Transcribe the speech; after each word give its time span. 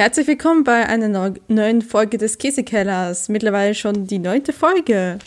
Herzlich 0.00 0.28
willkommen 0.28 0.64
bei 0.64 0.88
einer 0.88 1.34
neuen 1.48 1.82
Folge 1.82 2.16
des 2.16 2.38
Käsekellers. 2.38 3.28
Mittlerweile 3.28 3.74
schon 3.74 4.06
die 4.06 4.18
neunte 4.18 4.54
Folge. 4.54 5.18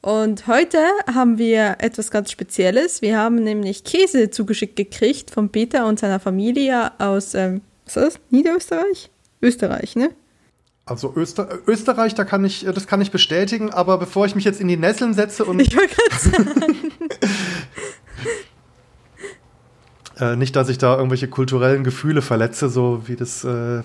Und 0.00 0.48
heute 0.48 0.78
haben 1.06 1.38
wir 1.38 1.76
etwas 1.78 2.10
ganz 2.10 2.32
Spezielles. 2.32 3.02
Wir 3.02 3.16
haben 3.16 3.36
nämlich 3.36 3.84
Käse 3.84 4.30
zugeschickt 4.30 4.74
gekriegt 4.74 5.30
von 5.30 5.50
Peter 5.50 5.86
und 5.86 6.00
seiner 6.00 6.18
Familie 6.18 6.90
aus, 6.98 7.34
ähm, 7.34 7.60
was 7.84 7.96
ist 7.96 8.04
das? 8.04 8.20
Niederösterreich? 8.30 9.12
Österreich, 9.42 9.94
ne? 9.94 10.10
Also 10.86 11.14
Öster 11.14 11.60
Österreich, 11.68 12.16
da 12.16 12.24
kann 12.24 12.44
ich, 12.44 12.64
das 12.64 12.88
kann 12.88 13.00
ich 13.00 13.12
bestätigen, 13.12 13.70
aber 13.70 13.96
bevor 13.96 14.26
ich 14.26 14.34
mich 14.34 14.44
jetzt 14.44 14.60
in 14.60 14.66
die 14.66 14.76
Nesseln 14.76 15.14
setze 15.14 15.44
und. 15.44 15.60
Ich 15.62 15.76
wollte 15.76 15.94
gerade 15.94 16.56
sagen. 16.56 16.92
äh, 20.32 20.34
nicht, 20.34 20.56
dass 20.56 20.68
ich 20.68 20.78
da 20.78 20.96
irgendwelche 20.96 21.28
kulturellen 21.28 21.84
Gefühle 21.84 22.22
verletze, 22.22 22.68
so 22.68 23.06
wie 23.06 23.14
das 23.14 23.44
äh, 23.44 23.84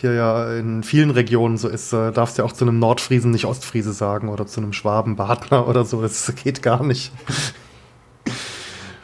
hier 0.00 0.12
ja 0.12 0.54
in 0.54 0.82
vielen 0.82 1.10
Regionen 1.10 1.56
so 1.56 1.68
ist. 1.68 1.92
Äh, 1.92 2.12
darfst 2.12 2.38
ja 2.38 2.44
auch 2.44 2.52
zu 2.52 2.64
einem 2.64 2.78
Nordfriesen 2.78 3.30
nicht 3.30 3.46
Ostfriese 3.46 3.92
sagen 3.92 4.28
oder 4.28 4.46
zu 4.46 4.60
einem 4.60 4.72
Schwaben 4.72 5.16
Badner 5.16 5.68
oder 5.68 5.84
so. 5.84 6.02
Das 6.02 6.32
geht 6.42 6.62
gar 6.62 6.84
nicht. 6.84 7.12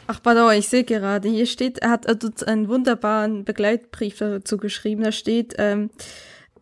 Ach, 0.07 0.21
pardon, 0.21 0.51
ich 0.51 0.67
sehe 0.67 0.83
gerade, 0.83 1.29
hier 1.29 1.45
steht, 1.45 1.79
er 1.79 1.89
hat 1.89 2.05
einen 2.45 2.67
wunderbaren 2.67 3.45
Begleitbrief 3.45 4.17
dazu 4.17 4.57
geschrieben. 4.57 5.03
Da 5.03 5.13
steht, 5.13 5.55
ähm, 5.57 5.89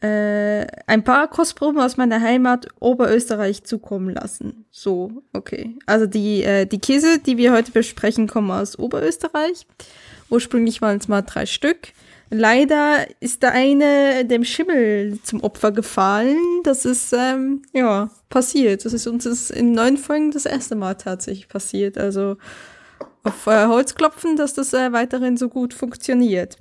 äh, 0.01 0.65
ein 0.87 1.03
paar 1.03 1.27
Kostproben 1.27 1.81
aus 1.81 1.97
meiner 1.97 2.21
Heimat 2.21 2.67
Oberösterreich 2.79 3.63
zukommen 3.63 4.13
lassen. 4.13 4.65
So, 4.71 5.23
okay. 5.33 5.77
Also 5.87 6.05
die, 6.05 6.43
äh, 6.43 6.65
die 6.65 6.79
Käse, 6.79 7.19
die 7.19 7.37
wir 7.37 7.51
heute 7.51 7.71
besprechen, 7.71 8.27
kommen 8.27 8.49
aus 8.51 8.79
Oberösterreich. 8.79 9.65
Ursprünglich 10.29 10.81
waren 10.81 10.97
es 10.97 11.07
mal 11.07 11.21
drei 11.21 11.45
Stück. 11.45 11.93
Leider 12.31 13.07
ist 13.19 13.41
der 13.41 13.53
eine 13.53 14.23
dem 14.23 14.43
Schimmel 14.43 15.19
zum 15.23 15.41
Opfer 15.41 15.71
gefallen. 15.71 16.37
Das 16.63 16.85
ist, 16.85 17.11
ähm, 17.13 17.63
ja, 17.73 18.11
passiert. 18.29 18.85
Das 18.85 18.93
ist 18.93 19.07
uns 19.07 19.25
ist 19.25 19.49
in 19.49 19.71
neun 19.71 19.97
Folgen 19.97 20.31
das 20.31 20.45
erste 20.45 20.75
Mal 20.75 20.93
tatsächlich 20.93 21.47
passiert. 21.47 21.97
Also 21.97 22.37
auf 23.29 23.47
äh, 23.47 23.67
Holz 23.67 23.95
klopfen, 23.95 24.35
dass 24.35 24.53
das 24.53 24.73
äh, 24.73 24.91
weiterhin 24.91 25.37
so 25.37 25.49
gut 25.49 25.73
funktioniert. 25.73 26.57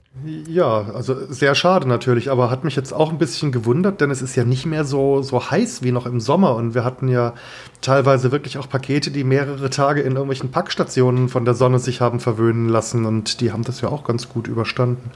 Ja, 0.48 0.90
also 0.94 1.16
sehr 1.32 1.54
schade 1.54 1.88
natürlich, 1.88 2.30
aber 2.30 2.50
hat 2.50 2.64
mich 2.64 2.76
jetzt 2.76 2.92
auch 2.92 3.10
ein 3.10 3.18
bisschen 3.18 3.52
gewundert, 3.52 4.00
denn 4.00 4.10
es 4.10 4.20
ist 4.20 4.36
ja 4.36 4.44
nicht 4.44 4.66
mehr 4.66 4.84
so, 4.84 5.22
so 5.22 5.50
heiß 5.50 5.82
wie 5.82 5.92
noch 5.92 6.06
im 6.06 6.20
Sommer 6.20 6.56
und 6.56 6.74
wir 6.74 6.84
hatten 6.84 7.08
ja 7.08 7.34
teilweise 7.80 8.32
wirklich 8.32 8.58
auch 8.58 8.68
Pakete, 8.68 9.10
die 9.10 9.24
mehrere 9.24 9.70
Tage 9.70 10.00
in 10.00 10.12
irgendwelchen 10.12 10.50
Packstationen 10.50 11.28
von 11.28 11.44
der 11.44 11.54
Sonne 11.54 11.78
sich 11.78 12.00
haben 12.00 12.20
verwöhnen 12.20 12.68
lassen 12.68 13.06
und 13.06 13.40
die 13.40 13.52
haben 13.52 13.62
das 13.62 13.80
ja 13.80 13.88
auch 13.88 14.04
ganz 14.04 14.28
gut 14.28 14.48
überstanden. 14.48 15.10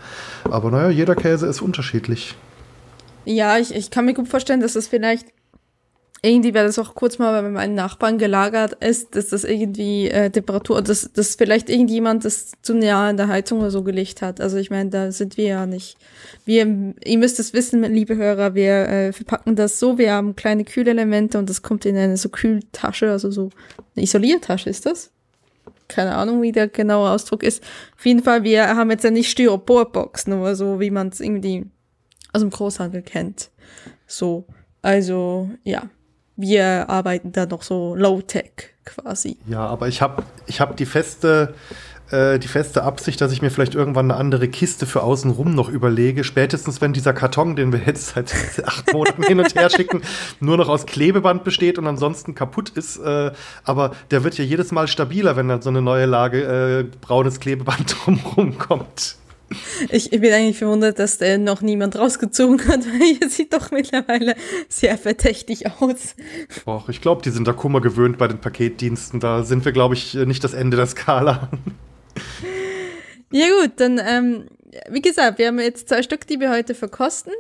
Aber 0.50 0.70
naja, 0.70 0.90
jeder 0.90 1.16
Käse 1.16 1.46
ist 1.46 1.60
unterschiedlich. 1.60 2.34
Ja, 3.24 3.58
ich, 3.58 3.74
ich 3.74 3.90
kann 3.90 4.04
mir 4.04 4.14
gut 4.14 4.28
vorstellen, 4.28 4.60
dass 4.60 4.74
es 4.74 4.88
vielleicht 4.88 5.26
irgendwie, 6.24 6.54
weil 6.54 6.66
das 6.66 6.78
auch 6.78 6.94
kurz 6.94 7.18
mal 7.18 7.42
bei 7.42 7.48
meinen 7.48 7.74
Nachbarn 7.74 8.16
gelagert 8.16 8.74
ist, 8.74 9.16
dass 9.16 9.28
das 9.28 9.42
irgendwie 9.42 10.08
äh, 10.08 10.30
Temperatur, 10.30 10.80
dass, 10.80 11.12
dass 11.12 11.34
vielleicht 11.34 11.68
irgendjemand 11.68 12.24
das 12.24 12.52
zu 12.62 12.74
nah 12.74 13.10
in 13.10 13.16
der 13.16 13.26
Heizung 13.26 13.58
oder 13.58 13.72
so 13.72 13.82
gelegt 13.82 14.22
hat. 14.22 14.40
Also 14.40 14.56
ich 14.56 14.70
meine, 14.70 14.88
da 14.88 15.10
sind 15.10 15.36
wir 15.36 15.46
ja 15.46 15.66
nicht. 15.66 15.96
Wir, 16.44 16.94
ihr 17.04 17.18
müsst 17.18 17.40
es 17.40 17.52
wissen, 17.52 17.82
liebe 17.82 18.16
Hörer, 18.16 18.54
wir 18.54 18.88
äh, 18.88 19.12
verpacken 19.12 19.56
das 19.56 19.80
so, 19.80 19.98
wir 19.98 20.12
haben 20.12 20.36
kleine 20.36 20.64
Kühlelemente 20.64 21.38
und 21.38 21.50
das 21.50 21.62
kommt 21.62 21.84
in 21.86 21.96
eine 21.96 22.16
so 22.16 22.28
Kühltasche, 22.28 23.10
also 23.10 23.32
so 23.32 23.50
eine 23.96 24.04
Isoliertasche 24.04 24.70
ist 24.70 24.86
das. 24.86 25.10
Keine 25.88 26.14
Ahnung, 26.14 26.40
wie 26.40 26.52
der 26.52 26.68
genaue 26.68 27.10
Ausdruck 27.10 27.42
ist. 27.42 27.64
Auf 27.98 28.06
jeden 28.06 28.22
Fall, 28.22 28.44
wir 28.44 28.68
haben 28.76 28.92
jetzt 28.92 29.02
ja 29.02 29.10
nicht 29.10 29.28
Styroporboxen 29.28 30.34
oder 30.34 30.54
so, 30.54 30.78
wie 30.78 30.92
man 30.92 31.08
es 31.08 31.18
irgendwie 31.18 31.66
aus 32.32 32.42
dem 32.42 32.50
Großhandel 32.50 33.02
kennt. 33.02 33.50
So. 34.06 34.46
Also, 34.82 35.50
ja 35.64 35.90
wir 36.36 36.88
arbeiten 36.88 37.32
da 37.32 37.46
noch 37.46 37.62
so 37.62 37.94
Low-Tech 37.94 38.74
quasi. 38.84 39.36
Ja, 39.46 39.66
aber 39.66 39.88
ich 39.88 40.02
habe 40.02 40.22
ich 40.46 40.60
hab 40.60 40.76
die 40.76 40.86
feste 40.86 41.54
äh, 42.12 42.38
die 42.38 42.48
feste 42.48 42.82
Absicht, 42.82 43.20
dass 43.20 43.32
ich 43.32 43.40
mir 43.40 43.50
vielleicht 43.50 43.74
irgendwann 43.74 44.10
eine 44.10 44.20
andere 44.20 44.46
Kiste 44.48 44.86
für 44.86 45.02
außenrum 45.02 45.54
noch 45.54 45.68
überlege. 45.68 46.24
Spätestens, 46.24 46.80
wenn 46.80 46.92
dieser 46.92 47.14
Karton, 47.14 47.56
den 47.56 47.72
wir 47.72 47.80
jetzt 47.86 48.08
seit 48.08 48.32
acht 48.64 48.92
Monaten 48.92 49.22
hin 49.22 49.40
und 49.40 49.54
her 49.54 49.70
schicken, 49.70 50.02
nur 50.38 50.58
noch 50.58 50.68
aus 50.68 50.84
Klebeband 50.86 51.42
besteht 51.42 51.78
und 51.78 51.86
ansonsten 51.86 52.34
kaputt 52.34 52.68
ist. 52.70 52.98
Äh, 52.98 53.32
aber 53.64 53.92
der 54.10 54.24
wird 54.24 54.36
ja 54.36 54.44
jedes 54.44 54.72
Mal 54.72 54.88
stabiler, 54.88 55.36
wenn 55.36 55.48
dann 55.48 55.62
so 55.62 55.70
eine 55.70 55.80
neue 55.80 56.06
Lage 56.06 56.42
äh, 56.42 56.96
braunes 57.00 57.40
Klebeband 57.40 57.96
drumherum 58.04 58.58
kommt. 58.58 59.16
Ich, 59.90 60.12
ich, 60.12 60.20
bin 60.20 60.32
eigentlich 60.32 60.58
verwundert, 60.58 60.98
dass 60.98 61.18
der 61.18 61.38
noch 61.38 61.62
niemand 61.62 61.96
rausgezogen 61.96 62.66
hat, 62.68 62.86
weil 62.86 63.18
er 63.20 63.28
sieht 63.28 63.52
doch 63.52 63.70
mittlerweile 63.70 64.34
sehr 64.68 64.96
verdächtig 64.98 65.66
aus. 65.80 66.14
Och, 66.66 66.88
ich 66.88 67.00
glaube, 67.00 67.22
die 67.22 67.30
sind 67.30 67.46
da 67.46 67.52
Kummer 67.52 67.80
gewöhnt 67.80 68.18
bei 68.18 68.28
den 68.28 68.38
Paketdiensten. 68.38 69.20
Da 69.20 69.42
sind 69.42 69.64
wir, 69.64 69.72
glaube 69.72 69.94
ich, 69.94 70.14
nicht 70.14 70.44
das 70.44 70.54
Ende 70.54 70.76
der 70.76 70.86
Skala. 70.86 71.50
Ja 73.30 73.46
gut, 73.60 73.72
dann, 73.76 73.98
ähm, 73.98 74.46
wie 74.90 75.00
gesagt, 75.00 75.38
wir 75.38 75.48
haben 75.48 75.58
jetzt 75.58 75.88
zwei 75.88 76.02
Stück, 76.02 76.26
die 76.26 76.38
wir 76.38 76.50
heute 76.50 76.74
verkosten. 76.74 77.32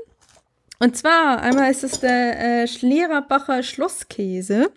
Und 0.78 0.96
zwar, 0.96 1.40
einmal 1.40 1.70
ist 1.70 1.84
es 1.84 2.00
der 2.00 2.62
äh, 2.62 2.66
Schliererbacher 2.66 3.62
Schlosskäse. 3.62 4.72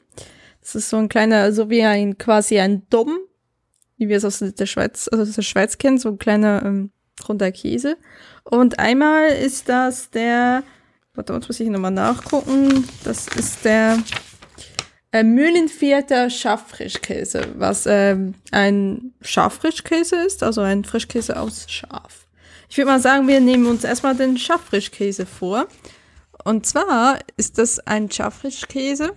Das 0.62 0.76
ist 0.76 0.90
so 0.90 0.98
ein 0.98 1.10
kleiner, 1.10 1.52
so 1.52 1.70
wie 1.70 1.84
ein, 1.84 2.18
quasi 2.18 2.60
ein 2.60 2.88
Dom, 2.90 3.18
wie 3.98 4.10
wir 4.10 4.18
es 4.18 4.26
aus 4.26 4.40
der 4.40 4.66
Schweiz, 4.66 5.08
also 5.12 5.24
aus 5.24 5.32
der 5.32 5.42
Schweiz 5.42 5.78
kennen, 5.78 5.98
so 5.98 6.10
ein 6.10 6.18
kleiner 6.18 6.64
ähm, 6.66 6.92
runder 7.28 7.52
Käse. 7.52 7.98
Und 8.44 8.80
einmal 8.80 9.30
ist 9.30 9.70
das 9.70 10.10
der, 10.10 10.64
warte, 11.14 11.34
uns 11.34 11.48
muss 11.48 11.60
ich 11.60 11.70
nochmal 11.70 11.92
nachgucken, 11.92 12.88
das 13.04 13.28
ist 13.28 13.66
der 13.66 13.98
äh, 15.12 15.24
Mühlenvierter 15.24 16.30
Schaffrischkäse, 16.30 17.48
was 17.58 17.86
ähm, 17.86 18.36
ein 18.52 19.14
Schaffrischkäse 19.22 20.18
ist, 20.18 20.44
also 20.44 20.62
ein 20.62 20.84
Frischkäse 20.84 21.40
aus 21.40 21.66
Schaf. 21.70 22.28
Ich 22.70 22.78
würde 22.78 22.92
mal 22.92 23.00
sagen, 23.00 23.28
wir 23.28 23.40
nehmen 23.40 23.66
uns 23.68 23.84
erstmal 23.84 24.16
den 24.16 24.38
Schaffrischkäse 24.38 25.26
vor. 25.26 25.68
Und 26.44 26.66
zwar 26.66 27.20
ist 27.38 27.58
das 27.58 27.80
ein 27.80 28.12
Schaffrischkäse, 28.12 29.14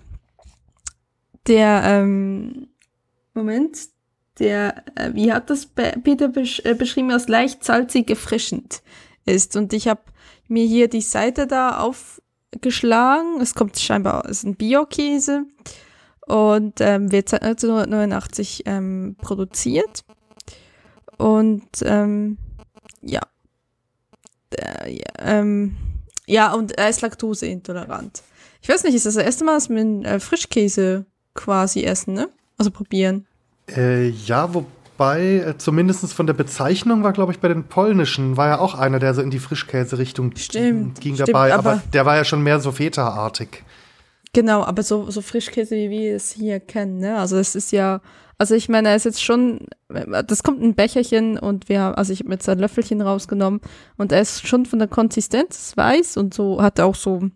der, 1.47 1.83
ähm, 1.85 2.69
Moment, 3.35 3.79
der, 4.39 4.83
äh, 4.95 5.11
wie 5.15 5.33
hat 5.33 5.51
das 5.51 5.67
Peter 5.67 6.29
besch 6.29 6.61
äh, 6.65 6.75
beschrieben, 6.75 7.11
als 7.11 7.29
leicht 7.29 7.65
salzig 7.65 8.11
erfrischend 8.11 8.83
ist. 9.25 9.57
Und 9.57 9.73
ich 9.73 9.89
habe 9.89 10.01
mir 10.49 10.65
hier 10.65 10.89
die 10.89 11.01
Seite 11.01 11.47
da 11.47 11.79
aufgeschlagen. 11.79 13.41
Es 13.41 13.55
kommt 13.55 13.79
scheinbar, 13.79 14.29
ist 14.29 14.45
ein 14.45 14.57
Bio-Käse 14.57 15.45
und 16.27 16.81
ähm, 16.81 17.13
wird 17.13 17.29
seit 17.29 17.43
1989 17.43 18.65
ähm, 18.67 19.17
produziert. 19.21 20.05
Und 21.17 21.69
ähm, 21.83 22.39
ja. 23.03 23.21
Äh, 24.51 24.93
ja, 24.93 25.13
ähm, 25.19 25.77
ja, 26.27 26.53
und 26.53 26.73
er 26.73 26.89
ist 26.89 27.01
laktoseintolerant. 27.01 28.23
Ich 28.61 28.69
weiß 28.69 28.85
nicht, 28.85 28.95
ist 28.95 29.07
das 29.07 29.15
das 29.15 29.25
erste 29.25 29.45
Mal, 29.45 29.55
dass 29.55 29.71
wir 29.71 30.05
äh, 30.05 30.21
Frischkäse 30.21 31.07
quasi 31.35 31.85
essen, 31.85 32.15
ne? 32.15 32.29
Also 32.57 32.71
probieren. 32.71 33.28
Äh, 33.77 34.09
ja, 34.09 34.55
wobei, 34.55 35.37
äh, 35.37 35.59
zumindest 35.59 36.13
von 36.13 36.27
der 36.27 36.35
Bezeichnung 36.35 37.03
war, 37.03 37.13
glaube 37.13 37.33
ich, 37.33 37.41
bei 37.41 37.49
den 37.49 37.65
polnischen, 37.65 38.37
war 38.37 38.49
ja 38.49 38.59
auch 38.59 38.75
einer, 38.75 38.99
der 38.99 39.15
so 39.15 39.23
in 39.23 39.31
die 39.31 39.39
Frischkäse-Richtung 39.39 40.31
ging 40.31 40.39
stimmt, 40.39 41.21
dabei. 41.21 41.55
Aber, 41.55 41.73
aber, 41.73 41.83
der 41.93 42.07
war 42.07 42.17
ja 42.17 42.25
schon 42.25 42.43
mehr 42.43 42.61
so 42.61 42.73
Feta-artig. 42.73 43.65
Genau, 44.33 44.63
aber 44.63 44.83
so, 44.83 45.11
so 45.11 45.23
Frischkäse, 45.23 45.75
wie 45.75 45.91
wir 45.91 46.17
es 46.17 46.33
hier 46.33 46.61
kennen, 46.61 46.99
ne? 46.99 47.19
Also 47.19 47.37
es 47.39 47.55
ist 47.55 47.73
ja, 47.73 48.01
also 48.37 48.55
ich 48.55 48.69
meine, 48.69 48.91
er 48.91 48.97
ist 48.97 49.05
jetzt 49.05 49.23
schon, 49.23 49.67
das 49.89 50.43
kommt 50.43 50.63
ein 50.63 50.75
Becherchen 50.75 51.39
und 51.39 51.69
wir, 51.69 51.97
also 51.97 52.13
ich 52.13 52.21
habe 52.21 52.33
jetzt 52.33 52.49
ein 52.49 52.59
Löffelchen 52.59 53.01
rausgenommen 53.01 53.61
und 53.97 54.13
er 54.13 54.21
ist 54.21 54.47
schon 54.47 54.67
von 54.67 54.79
der 54.79 54.89
Konsistenz 54.89 55.77
weiß 55.77 56.19
und 56.19 56.35
so 56.35 56.63
hat 56.63 56.79
er 56.79 56.87
auch 56.87 56.95
so 56.95 57.31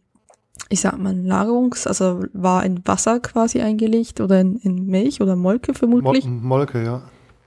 ich 0.73 0.81
sag 0.81 0.99
mal, 0.99 1.15
Lagerungs-, 1.15 1.87
also 1.87 2.25
war 2.33 2.65
in 2.65 2.87
Wasser 2.87 3.21
quasi 3.21 3.61
eingelegt 3.61 4.21
oder 4.21 4.41
in, 4.41 4.57
in 4.57 4.87
Milch 4.87 5.21
oder 5.21 5.37
Molke 5.37 5.75
vermutlich. 5.75 6.25
Mol 6.25 6.41
Molke, 6.41 6.83
ja. 6.83 7.03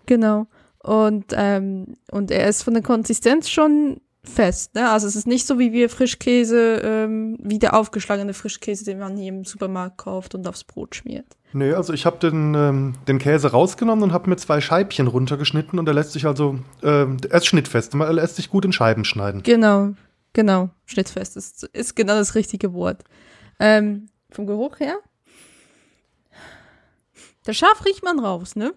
Genau. 0.06 0.46
Und, 0.80 1.26
ähm, 1.36 1.96
und 2.12 2.30
er 2.30 2.48
ist 2.48 2.62
von 2.62 2.76
der 2.76 2.84
Konsistenz 2.84 3.50
schon 3.50 4.00
fest. 4.24 4.76
Ne? 4.76 4.90
Also 4.90 5.08
es 5.08 5.16
ist 5.16 5.26
nicht 5.26 5.48
so 5.48 5.58
wie 5.58 5.74
wir 5.74 5.90
Frischkäse, 5.90 6.82
ähm, 6.84 7.38
wie 7.42 7.58
der 7.58 7.76
aufgeschlagene 7.76 8.34
Frischkäse, 8.34 8.86
den 8.86 9.00
man 9.00 9.18
hier 9.18 9.30
im 9.30 9.44
Supermarkt 9.44 9.98
kauft 9.98 10.36
und 10.36 10.48
aufs 10.48 10.64
Brot 10.64 10.96
schmiert. 10.96 11.26
Nee, 11.54 11.74
also 11.74 11.94
ich 11.94 12.06
habe 12.06 12.18
den, 12.18 12.54
ähm, 12.54 12.94
den 13.08 13.18
Käse 13.18 13.52
rausgenommen 13.52 14.04
und 14.04 14.14
habe 14.14 14.30
mir 14.30 14.36
zwei 14.36 14.62
Scheibchen 14.62 15.08
runtergeschnitten 15.08 15.80
und 15.80 15.88
er 15.88 15.94
lässt 15.94 16.12
sich 16.12 16.28
also, 16.28 16.60
äh, 16.84 17.06
er 17.06 17.38
ist 17.38 17.46
schnittfest, 17.46 17.96
er 17.96 18.14
lässt 18.14 18.36
sich 18.36 18.50
gut 18.50 18.66
in 18.66 18.74
Scheiben 18.74 19.06
schneiden. 19.06 19.42
Genau, 19.42 19.94
Genau, 20.36 20.70
schnittfest 20.86 21.38
ist, 21.38 21.64
ist 21.64 21.96
genau 21.96 22.16
das 22.16 22.36
richtige 22.36 22.74
Wort. 22.74 23.06
Ähm, 23.58 24.10
vom 24.30 24.46
Geruch 24.46 24.82
her? 24.82 24.98
Der 27.48 27.54
Schaf 27.54 27.86
riecht 27.86 28.04
man 28.04 28.20
raus, 28.20 28.58
ne? 28.58 28.74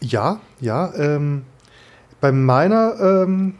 Ja, 0.00 0.40
ja. 0.60 0.92
Ähm, 0.96 1.44
bei 2.20 2.32
meiner 2.32 2.98
ähm, 3.00 3.54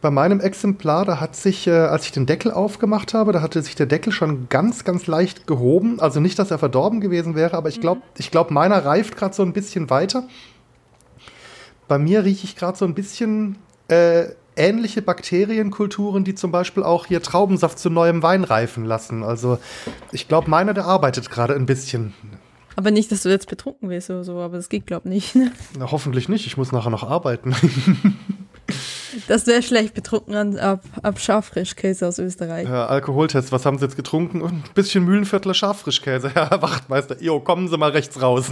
bei 0.00 0.10
meinem 0.10 0.40
Exemplar, 0.40 1.04
da 1.04 1.20
hat 1.20 1.36
sich, 1.36 1.66
äh, 1.66 1.72
als 1.72 2.06
ich 2.06 2.12
den 2.12 2.24
Deckel 2.24 2.50
aufgemacht 2.50 3.12
habe, 3.12 3.32
da 3.32 3.42
hatte 3.42 3.60
sich 3.60 3.74
der 3.74 3.84
Deckel 3.84 4.12
schon 4.12 4.48
ganz, 4.48 4.84
ganz 4.84 5.06
leicht 5.06 5.46
gehoben. 5.46 6.00
Also 6.00 6.18
nicht, 6.18 6.38
dass 6.38 6.50
er 6.50 6.58
verdorben 6.58 7.02
gewesen 7.02 7.34
wäre, 7.34 7.58
aber 7.58 7.68
ich 7.68 7.82
glaube, 7.82 8.00
mhm. 8.00 8.06
ich 8.16 8.30
glaube, 8.30 8.54
meiner 8.54 8.86
reift 8.86 9.18
gerade 9.18 9.34
so 9.34 9.42
ein 9.42 9.52
bisschen 9.52 9.90
weiter. 9.90 10.26
Bei 11.88 11.98
mir 11.98 12.24
rieche 12.24 12.44
ich 12.44 12.56
gerade 12.56 12.78
so 12.78 12.86
ein 12.86 12.94
bisschen 12.94 13.58
äh, 13.88 14.28
ähnliche 14.56 15.02
Bakterienkulturen, 15.02 16.24
die 16.24 16.34
zum 16.34 16.52
Beispiel 16.52 16.82
auch 16.82 17.06
hier 17.06 17.22
Traubensaft 17.22 17.78
zu 17.78 17.90
neuem 17.90 18.22
Wein 18.22 18.44
reifen 18.44 18.84
lassen. 18.84 19.22
Also 19.22 19.58
ich 20.12 20.28
glaube, 20.28 20.50
meiner, 20.50 20.74
der 20.74 20.86
arbeitet 20.86 21.30
gerade 21.30 21.54
ein 21.54 21.66
bisschen. 21.66 22.14
Aber 22.76 22.90
nicht, 22.90 23.12
dass 23.12 23.22
du 23.22 23.28
jetzt 23.28 23.48
betrunken 23.48 23.88
wirst 23.88 24.10
oder 24.10 24.24
so, 24.24 24.38
aber 24.40 24.56
das 24.56 24.68
geht, 24.68 24.86
glaube 24.86 25.08
ich, 25.08 25.14
nicht. 25.14 25.34
Ne? 25.36 25.52
Na, 25.78 25.90
hoffentlich 25.90 26.28
nicht. 26.28 26.46
Ich 26.46 26.56
muss 26.56 26.72
nachher 26.72 26.90
noch 26.90 27.08
arbeiten. 27.08 27.54
Das 29.28 29.46
wäre 29.46 29.62
schlecht 29.62 29.94
betrunken 29.94 30.34
an, 30.34 30.58
ab, 30.58 30.82
ab 31.02 31.18
Schafrischkäse 31.18 32.06
aus 32.06 32.18
Österreich. 32.18 32.68
Ja, 32.68 32.86
Alkoholtest, 32.86 33.52
was 33.52 33.66
haben 33.66 33.78
Sie 33.78 33.84
jetzt 33.84 33.96
getrunken? 33.96 34.42
Ein 34.42 34.64
bisschen 34.74 35.04
Mühlenviertler 35.04 35.54
Schafrischkäse. 35.54 36.30
Herr 36.34 36.62
Wachtmeister, 36.62 37.20
jo, 37.20 37.40
kommen 37.40 37.68
Sie 37.68 37.76
mal 37.76 37.90
rechts 37.90 38.20
raus. 38.20 38.50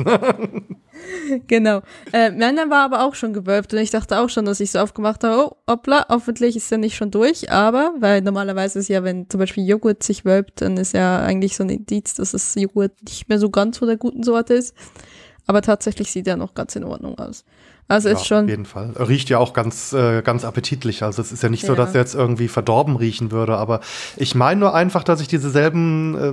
genau. 1.47 1.83
Äh, 2.13 2.31
meiner 2.31 2.71
war 2.71 2.85
aber 2.85 3.05
auch 3.05 3.15
schon 3.15 3.33
gewölbt 3.33 3.73
und 3.73 3.81
ich 3.81 3.91
dachte 3.91 4.19
auch 4.19 4.29
schon, 4.29 4.45
dass 4.45 4.61
ich 4.61 4.71
so 4.71 4.79
aufgemacht 4.79 5.25
habe, 5.25 5.51
oh, 5.51 5.57
hoppla, 5.69 6.07
hoffentlich 6.09 6.57
ist 6.57 6.71
er 6.71 6.79
nicht 6.79 6.97
schon 6.97 7.11
durch, 7.11 7.51
aber, 7.51 7.95
weil 7.99 8.21
normalerweise 8.21 8.79
ist 8.79 8.89
ja, 8.89 9.05
wenn 9.05 9.29
zum 9.29 9.41
Beispiel 9.41 9.67
Joghurt 9.67 10.03
sich 10.03 10.25
wölbt, 10.25 10.61
dann 10.61 10.77
ist 10.77 10.95
ja 10.95 11.21
eigentlich 11.21 11.57
so 11.57 11.65
ein 11.65 11.71
Indiz, 11.71 12.15
dass 12.15 12.33
das 12.33 12.55
Joghurt 12.55 12.93
nicht 13.03 13.29
mehr 13.29 13.39
so 13.39 13.51
ganz 13.51 13.79
von 13.79 13.89
der 13.89 13.97
guten 13.97 14.23
Sorte 14.23 14.55
ist. 14.55 14.75
Aber 15.47 15.63
tatsächlich 15.63 16.11
sieht 16.11 16.27
er 16.27 16.37
noch 16.37 16.55
ganz 16.55 16.77
in 16.77 16.85
Ordnung 16.85 17.19
aus. 17.19 17.45
Also 17.89 18.09
ja, 18.09 18.15
ist 18.15 18.27
schon. 18.27 18.45
Auf 18.45 18.51
jeden 18.51 18.65
Fall. 18.65 18.93
Riecht 18.97 19.29
ja 19.29 19.39
auch 19.39 19.53
ganz, 19.53 19.93
äh, 19.93 20.23
ganz 20.23 20.45
appetitlich. 20.45 21.03
Also 21.03 21.21
es 21.21 21.33
ist 21.33 21.43
ja 21.43 21.49
nicht 21.49 21.65
ja. 21.65 21.69
so, 21.69 21.75
dass 21.75 21.95
er 21.95 22.01
jetzt 22.01 22.15
irgendwie 22.15 22.49
verdorben 22.49 22.97
riechen 22.97 23.31
würde. 23.31 23.57
Aber 23.57 23.81
ich 24.17 24.35
meine 24.35 24.61
nur 24.61 24.75
einfach, 24.75 25.05
dass 25.05 25.21
ich 25.21 25.29
diese 25.29 25.51
selben, 25.51 26.17
äh, 26.17 26.33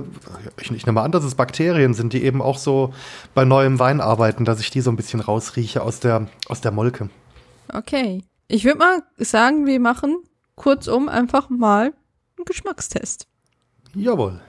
ich, 0.60 0.70
ich 0.70 0.86
nehme 0.86 1.00
an, 1.02 1.12
dass 1.12 1.24
es 1.24 1.34
Bakterien 1.34 1.92
sind, 1.92 2.12
die 2.12 2.24
eben 2.24 2.40
auch 2.40 2.56
so 2.56 2.94
bei 3.34 3.44
neuem 3.44 3.78
Wein 3.78 4.00
arbeiten, 4.00 4.44
dass 4.44 4.60
ich 4.60 4.70
die 4.70 4.80
so 4.80 4.90
ein 4.90 4.96
bisschen 4.96 5.20
rausrieche 5.20 5.82
aus 5.82 6.00
der, 6.00 6.28
aus 6.48 6.60
der 6.60 6.70
Molke. 6.70 7.10
Okay. 7.72 8.24
Ich 8.48 8.64
würde 8.64 8.78
mal 8.78 9.02
sagen, 9.18 9.66
wir 9.66 9.80
machen 9.80 10.16
kurzum 10.54 11.08
einfach 11.08 11.50
mal 11.50 11.92
einen 12.36 12.44
Geschmackstest. 12.44 13.26
Jawohl. 13.94 14.40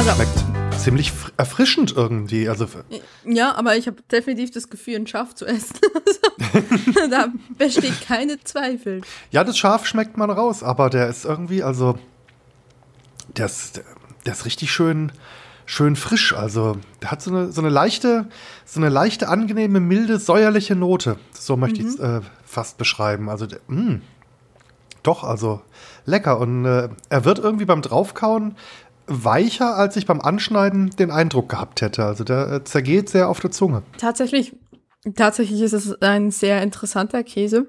Also, 0.00 0.12
Schmeckt 0.12 0.78
ziemlich 0.78 1.12
erfrischend 1.36 1.92
irgendwie. 1.94 2.48
Also, 2.48 2.66
ja, 3.26 3.54
aber 3.54 3.76
ich 3.76 3.86
habe 3.86 3.98
definitiv 4.10 4.50
das 4.50 4.70
Gefühl, 4.70 4.96
ein 4.96 5.06
Schaf 5.06 5.34
zu 5.34 5.44
essen. 5.44 5.76
Also, 6.96 7.10
da 7.10 7.26
besteht 7.58 8.00
keine 8.06 8.42
Zweifel. 8.42 9.02
Ja, 9.30 9.44
das 9.44 9.58
Schaf 9.58 9.84
schmeckt 9.84 10.16
man 10.16 10.30
raus, 10.30 10.62
aber 10.62 10.88
der 10.88 11.08
ist 11.08 11.26
irgendwie, 11.26 11.62
also, 11.62 11.98
der 13.36 13.44
ist, 13.44 13.82
der 14.24 14.32
ist 14.32 14.46
richtig 14.46 14.72
schön, 14.72 15.12
schön 15.66 15.96
frisch. 15.96 16.32
Also, 16.32 16.78
der 17.02 17.10
hat 17.10 17.20
so 17.20 17.30
eine, 17.30 17.52
so 17.52 17.60
eine 17.60 17.68
leichte, 17.68 18.26
so 18.64 18.80
eine 18.80 18.88
leichte, 18.88 19.28
angenehme, 19.28 19.80
milde, 19.80 20.18
säuerliche 20.18 20.76
Note. 20.76 21.18
So 21.32 21.58
möchte 21.58 21.82
mhm. 21.82 21.88
ich 21.88 21.94
es 21.94 22.00
äh, 22.00 22.22
fast 22.46 22.78
beschreiben. 22.78 23.28
Also, 23.28 23.44
der, 23.44 23.60
mh, 23.66 23.82
mm, 23.82 24.02
doch, 25.02 25.24
also 25.24 25.60
lecker. 26.06 26.38
Und 26.38 26.64
äh, 26.64 26.88
er 27.10 27.24
wird 27.26 27.38
irgendwie 27.38 27.66
beim 27.66 27.82
Draufkauen 27.82 28.56
weicher, 29.10 29.76
als 29.76 29.96
ich 29.96 30.06
beim 30.06 30.20
Anschneiden 30.20 30.90
den 30.90 31.10
Eindruck 31.10 31.48
gehabt 31.50 31.82
hätte. 31.82 32.04
Also 32.04 32.24
der 32.24 32.50
äh, 32.52 32.64
zergeht 32.64 33.10
sehr 33.10 33.28
auf 33.28 33.40
der 33.40 33.50
Zunge. 33.50 33.82
Tatsächlich, 33.98 34.56
tatsächlich 35.16 35.60
ist 35.60 35.72
es 35.72 36.00
ein 36.00 36.30
sehr 36.30 36.62
interessanter 36.62 37.22
Käse. 37.24 37.66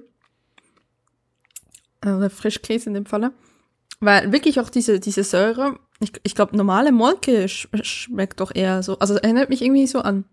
Oder 2.03 2.29
Frischkäse 2.29 2.89
in 2.89 2.93
dem 2.93 3.05
Falle. 3.05 3.31
Weil 3.99 4.31
wirklich 4.31 4.59
auch 4.59 4.69
diese, 4.69 4.99
diese 4.99 5.23
Säure, 5.23 5.77
ich, 5.99 6.13
ich 6.23 6.35
glaube, 6.35 6.57
normale 6.57 6.91
Molke 6.91 7.47
sch 7.47 7.67
schmeckt 7.83 8.39
doch 8.39 8.53
eher 8.53 8.81
so. 8.83 8.97
Also 8.99 9.15
erinnert 9.15 9.49
mich 9.49 9.61
irgendwie 9.61 9.87
so 9.87 9.99
an. 9.99 10.25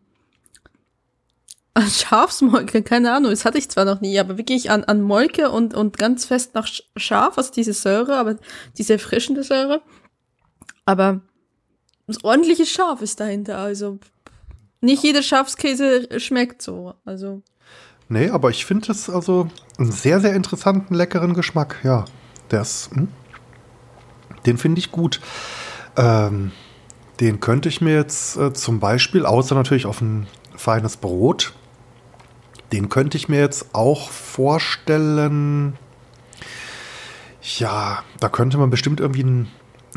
An 1.74 1.86
Schafsmolke, 1.86 2.82
keine 2.82 3.12
Ahnung, 3.12 3.30
das 3.30 3.44
hatte 3.44 3.58
ich 3.58 3.68
zwar 3.68 3.84
noch 3.84 4.00
nie, 4.00 4.18
aber 4.18 4.36
wirklich 4.36 4.70
an, 4.70 4.84
an 4.84 5.00
Molke 5.00 5.50
und, 5.50 5.74
und 5.74 5.96
ganz 5.96 6.24
fest 6.24 6.54
nach 6.54 6.66
Schaf, 6.96 7.38
also 7.38 7.52
diese 7.52 7.72
Säure, 7.72 8.16
aber 8.16 8.36
diese 8.76 8.94
erfrischende 8.94 9.44
Säure. 9.44 9.82
Aber 10.88 11.20
das 12.06 12.24
ordentliche 12.24 12.64
Schaf 12.64 13.02
ist 13.02 13.20
dahinter. 13.20 13.58
Also 13.58 13.98
nicht 14.80 15.02
jeder 15.02 15.22
Schafskäse 15.22 16.18
schmeckt 16.18 16.62
so. 16.62 16.94
Also. 17.04 17.42
Nee, 18.08 18.30
aber 18.30 18.48
ich 18.48 18.64
finde 18.64 18.90
es 18.90 19.10
also 19.10 19.50
einen 19.76 19.92
sehr, 19.92 20.18
sehr 20.20 20.34
interessanten, 20.34 20.94
leckeren 20.94 21.34
Geschmack. 21.34 21.76
Ja, 21.84 22.06
ist, 22.50 22.90
hm? 22.94 23.08
den 24.46 24.56
finde 24.56 24.78
ich 24.78 24.90
gut. 24.90 25.20
Ähm, 25.98 26.52
den 27.20 27.40
könnte 27.40 27.68
ich 27.68 27.82
mir 27.82 27.94
jetzt 27.94 28.38
äh, 28.38 28.54
zum 28.54 28.80
Beispiel, 28.80 29.26
außer 29.26 29.54
natürlich 29.54 29.84
auf 29.84 30.00
ein 30.00 30.26
feines 30.56 30.96
Brot, 30.96 31.52
den 32.72 32.88
könnte 32.88 33.18
ich 33.18 33.28
mir 33.28 33.40
jetzt 33.40 33.74
auch 33.74 34.08
vorstellen. 34.08 35.76
Ja, 37.58 38.04
da 38.20 38.30
könnte 38.30 38.56
man 38.56 38.70
bestimmt 38.70 39.00
irgendwie 39.00 39.24
ein 39.24 39.48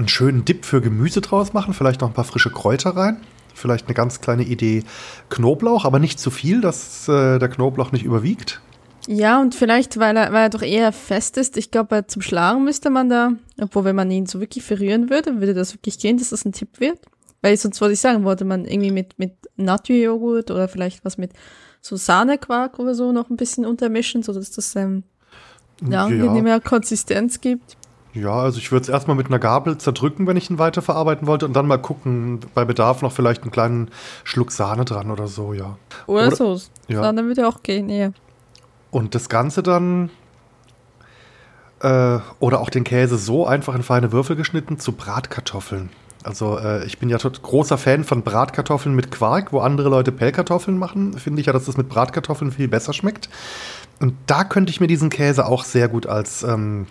einen 0.01 0.09
schönen 0.09 0.45
Dip 0.45 0.65
für 0.65 0.81
Gemüse 0.81 1.21
draus 1.21 1.53
machen, 1.53 1.73
vielleicht 1.73 2.01
noch 2.01 2.09
ein 2.09 2.13
paar 2.13 2.25
frische 2.25 2.49
Kräuter 2.49 2.91
rein. 2.91 3.17
Vielleicht 3.53 3.87
eine 3.87 3.93
ganz 3.93 4.21
kleine 4.21 4.43
Idee 4.43 4.83
Knoblauch, 5.29 5.85
aber 5.85 5.99
nicht 5.99 6.19
zu 6.19 6.31
viel, 6.31 6.61
dass 6.61 7.07
äh, 7.07 7.37
der 7.37 7.49
Knoblauch 7.49 7.91
nicht 7.91 8.03
überwiegt. 8.03 8.61
Ja, 9.07 9.41
und 9.41 9.55
vielleicht, 9.55 9.99
weil 9.99 10.15
er, 10.15 10.31
weil 10.31 10.43
er 10.43 10.49
doch 10.49 10.61
eher 10.61 10.91
fest 10.91 11.37
ist. 11.37 11.57
Ich 11.57 11.71
glaube, 11.71 12.05
zum 12.07 12.21
Schlagen 12.21 12.63
müsste 12.63 12.89
man 12.89 13.09
da, 13.09 13.31
obwohl, 13.59 13.83
wenn 13.85 13.95
man 13.95 14.11
ihn 14.11 14.25
so 14.25 14.39
wirklich 14.39 14.63
verrühren 14.63 15.09
würde, 15.09 15.39
würde 15.39 15.53
das 15.53 15.73
wirklich 15.73 15.99
gehen, 15.99 16.17
dass 16.17 16.29
das 16.29 16.45
ein 16.45 16.53
Tipp 16.53 16.79
wird. 16.79 16.99
Weil 17.41 17.57
sonst 17.57 17.81
wollte 17.81 17.93
ich 17.93 17.99
sagen, 17.99 18.23
wollte 18.23 18.45
man 18.45 18.65
irgendwie 18.65 18.91
mit, 18.91 19.17
mit 19.17 19.33
Naturjoghurt 19.57 20.51
oder 20.51 20.67
vielleicht 20.67 21.03
was 21.03 21.17
mit 21.17 21.31
so 21.81 21.95
Sahnequark 21.95 22.77
oder 22.77 22.93
so 22.93 23.11
noch 23.11 23.29
ein 23.29 23.37
bisschen 23.37 23.65
untermischen, 23.65 24.21
sodass 24.21 24.51
das 24.51 24.75
ähm, 24.75 25.03
eine 25.83 25.99
angenehme 25.99 26.49
ja. 26.49 26.59
Konsistenz 26.59 27.41
gibt. 27.41 27.77
Ja, 28.13 28.33
also 28.33 28.57
ich 28.57 28.71
würde 28.71 28.83
es 28.83 28.89
erstmal 28.89 29.15
mit 29.15 29.27
einer 29.27 29.39
Gabel 29.39 29.77
zerdrücken, 29.77 30.27
wenn 30.27 30.35
ich 30.35 30.49
ihn 30.49 30.59
weiterverarbeiten 30.59 31.27
wollte 31.27 31.45
und 31.45 31.53
dann 31.53 31.65
mal 31.65 31.77
gucken, 31.77 32.41
bei 32.53 32.65
Bedarf 32.65 33.01
noch 33.01 33.13
vielleicht 33.13 33.43
einen 33.43 33.51
kleinen 33.51 33.89
Schluck 34.23 34.51
Sahne 34.51 34.83
dran 34.83 35.11
oder 35.11 35.27
so, 35.27 35.53
ja. 35.53 35.77
Oder, 36.07 36.27
oder 36.27 36.35
so. 36.35 36.61
Ja. 36.87 37.03
Sahne 37.03 37.23
würde 37.23 37.47
auch 37.47 37.63
gehen, 37.63 37.89
ja. 37.89 38.11
Und 38.91 39.15
das 39.15 39.29
Ganze 39.29 39.63
dann 39.63 40.09
äh, 41.79 42.19
oder 42.39 42.59
auch 42.59 42.69
den 42.69 42.83
Käse 42.83 43.17
so 43.17 43.45
einfach 43.45 43.75
in 43.75 43.83
feine 43.83 44.11
Würfel 44.11 44.35
geschnitten 44.35 44.77
zu 44.77 44.91
Bratkartoffeln. 44.91 45.89
Also 46.23 46.57
äh, 46.59 46.85
ich 46.85 46.99
bin 46.99 47.09
ja 47.09 47.17
großer 47.17 47.77
Fan 47.77 48.03
von 48.03 48.21
Bratkartoffeln 48.23 48.93
mit 48.95 49.11
Quark, 49.11 49.53
wo 49.53 49.59
andere 49.59 49.89
Leute 49.89 50.11
Pellkartoffeln 50.11 50.77
machen. 50.77 51.13
Finde 51.13 51.39
ich 51.39 51.47
ja, 51.47 51.53
dass 51.53 51.65
das 51.65 51.77
mit 51.77 51.89
Bratkartoffeln 51.89 52.51
viel 52.51 52.67
besser 52.67 52.93
schmeckt. 52.93 53.29
Und 53.99 54.13
da 54.27 54.43
könnte 54.43 54.71
ich 54.71 54.79
mir 54.79 54.87
diesen 54.87 55.09
Käse 55.09 55.45
auch 55.45 55.63
sehr 55.63 55.87
gut 55.87 56.07
als 56.07 56.43
ähm, 56.43 56.87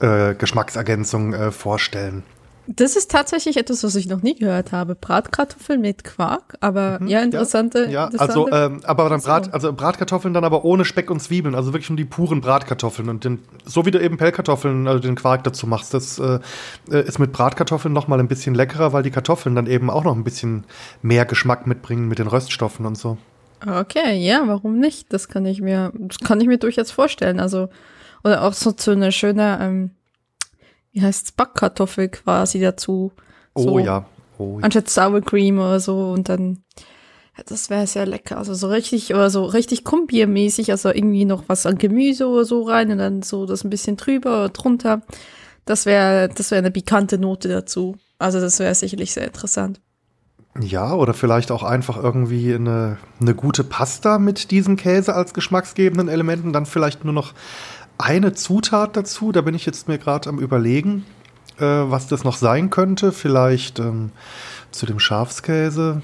äh, 0.00 0.34
Geschmacksergänzung 0.34 1.32
äh, 1.32 1.50
vorstellen. 1.50 2.22
Das 2.68 2.96
ist 2.96 3.12
tatsächlich 3.12 3.56
etwas, 3.58 3.84
was 3.84 3.94
ich 3.94 4.08
noch 4.08 4.22
nie 4.22 4.34
gehört 4.34 4.72
habe. 4.72 4.96
Bratkartoffeln 4.96 5.80
mit 5.80 6.02
Quark, 6.02 6.56
aber 6.60 6.98
mhm, 7.00 7.06
ja, 7.06 7.20
interessante. 7.20 7.84
Ja, 7.84 7.90
ja 7.90 8.04
interessante 8.06 8.52
also, 8.52 8.74
ähm, 8.74 8.80
aber 8.84 9.08
dann 9.08 9.20
Brat, 9.20 9.54
also 9.54 9.72
Bratkartoffeln 9.72 10.34
dann 10.34 10.42
aber 10.42 10.64
ohne 10.64 10.84
Speck 10.84 11.10
und 11.10 11.20
Zwiebeln, 11.20 11.54
also 11.54 11.72
wirklich 11.72 11.90
nur 11.90 11.96
die 11.96 12.04
puren 12.04 12.40
Bratkartoffeln 12.40 13.08
und 13.08 13.24
den, 13.24 13.38
so 13.64 13.86
wie 13.86 13.92
du 13.92 14.02
eben 14.02 14.16
Pellkartoffeln, 14.16 14.88
also 14.88 14.98
den 14.98 15.14
Quark 15.14 15.44
dazu 15.44 15.68
machst, 15.68 15.94
das 15.94 16.18
äh, 16.18 16.40
ist 16.88 17.20
mit 17.20 17.32
Bratkartoffeln 17.32 17.94
noch 17.94 18.08
mal 18.08 18.18
ein 18.18 18.28
bisschen 18.28 18.56
leckerer, 18.56 18.92
weil 18.92 19.04
die 19.04 19.12
Kartoffeln 19.12 19.54
dann 19.54 19.68
eben 19.68 19.88
auch 19.88 20.02
noch 20.02 20.16
ein 20.16 20.24
bisschen 20.24 20.64
mehr 21.02 21.24
Geschmack 21.24 21.68
mitbringen 21.68 22.08
mit 22.08 22.18
den 22.18 22.26
Röststoffen 22.26 22.84
und 22.84 22.98
so. 22.98 23.16
Okay, 23.64 24.18
ja, 24.18 24.42
warum 24.46 24.80
nicht? 24.80 25.12
Das 25.12 25.28
kann 25.28 25.46
ich 25.46 25.60
mir, 25.60 25.92
das 25.94 26.18
kann 26.18 26.40
ich 26.40 26.46
mir 26.46 26.58
durchaus 26.58 26.90
vorstellen. 26.90 27.40
Also 27.40 27.68
oder 28.26 28.42
auch 28.42 28.52
so 28.52 28.72
zu 28.72 28.90
einer 28.90 29.12
schönen, 29.12 29.56
ähm, 29.60 29.90
wie 30.90 31.00
heißt's, 31.00 31.32
Backkartoffel 31.32 32.08
quasi 32.08 32.60
dazu. 32.60 33.12
Oh 33.54 33.62
so, 33.62 33.78
ja. 33.78 34.04
Oh, 34.38 34.58
ja. 34.58 34.64
Anstatt 34.64 34.90
Sour 34.90 35.20
Cream 35.20 35.58
oder 35.58 35.78
so 35.78 36.10
und 36.10 36.28
dann, 36.28 36.64
ja, 37.38 37.44
das 37.46 37.70
wäre 37.70 37.86
sehr 37.86 38.04
lecker. 38.04 38.36
Also 38.36 38.54
so 38.54 38.68
richtig, 38.68 39.14
oder 39.14 39.30
so 39.30 39.44
richtig 39.44 39.84
kumbiermäßig, 39.84 40.72
also 40.72 40.88
irgendwie 40.88 41.24
noch 41.24 41.44
was 41.46 41.66
an 41.66 41.78
Gemüse 41.78 42.26
oder 42.26 42.44
so 42.44 42.62
rein 42.62 42.90
und 42.90 42.98
dann 42.98 43.22
so 43.22 43.46
das 43.46 43.62
ein 43.62 43.70
bisschen 43.70 43.96
drüber 43.96 44.40
oder 44.40 44.48
drunter. 44.48 45.02
Das 45.64 45.86
wäre, 45.86 46.28
das 46.28 46.50
wäre 46.50 46.58
eine 46.58 46.72
pikante 46.72 47.18
Note 47.18 47.48
dazu. 47.48 47.96
Also 48.18 48.40
das 48.40 48.58
wäre 48.58 48.74
sicherlich 48.74 49.12
sehr 49.12 49.26
interessant. 49.26 49.80
Ja, 50.60 50.94
oder 50.94 51.12
vielleicht 51.14 51.50
auch 51.50 51.62
einfach 51.62 52.02
irgendwie 52.02 52.54
eine, 52.54 52.98
eine 53.20 53.34
gute 53.34 53.62
Pasta 53.62 54.18
mit 54.18 54.50
diesem 54.50 54.76
Käse 54.76 55.14
als 55.14 55.34
geschmacksgebenden 55.34 56.08
Elementen, 56.08 56.52
dann 56.52 56.66
vielleicht 56.66 57.04
nur 57.04 57.12
noch 57.12 57.34
eine 57.98 58.34
Zutat 58.34 58.96
dazu, 58.96 59.32
da 59.32 59.40
bin 59.40 59.54
ich 59.54 59.66
jetzt 59.66 59.88
mir 59.88 59.98
gerade 59.98 60.28
am 60.28 60.38
überlegen, 60.38 61.04
äh, 61.58 61.64
was 61.64 62.08
das 62.08 62.24
noch 62.24 62.36
sein 62.36 62.70
könnte. 62.70 63.12
Vielleicht 63.12 63.78
ähm, 63.78 64.12
zu 64.70 64.86
dem 64.86 64.98
Schafskäse. 64.98 66.02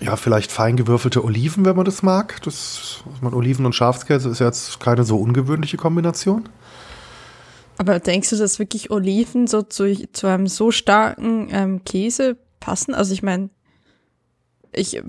Ja, 0.00 0.16
vielleicht 0.16 0.50
fein 0.50 0.76
gewürfelte 0.76 1.24
Oliven, 1.24 1.64
wenn 1.64 1.76
man 1.76 1.84
das 1.84 2.02
mag. 2.02 2.42
Das, 2.42 3.04
man, 3.20 3.34
Oliven 3.34 3.64
und 3.64 3.74
Schafskäse 3.74 4.28
ist 4.28 4.40
jetzt 4.40 4.80
keine 4.80 5.04
so 5.04 5.18
ungewöhnliche 5.18 5.76
Kombination. 5.76 6.48
Aber 7.78 7.98
denkst 7.98 8.30
du, 8.30 8.36
dass 8.36 8.58
wirklich 8.58 8.90
Oliven 8.90 9.46
so 9.46 9.62
zu, 9.62 10.10
zu 10.12 10.26
einem 10.26 10.46
so 10.46 10.70
starken 10.70 11.48
ähm, 11.50 11.84
Käse 11.84 12.36
passen? 12.60 12.94
Also 12.94 13.12
ich 13.12 13.22
meine, 13.22 13.50
ich, 14.72 15.00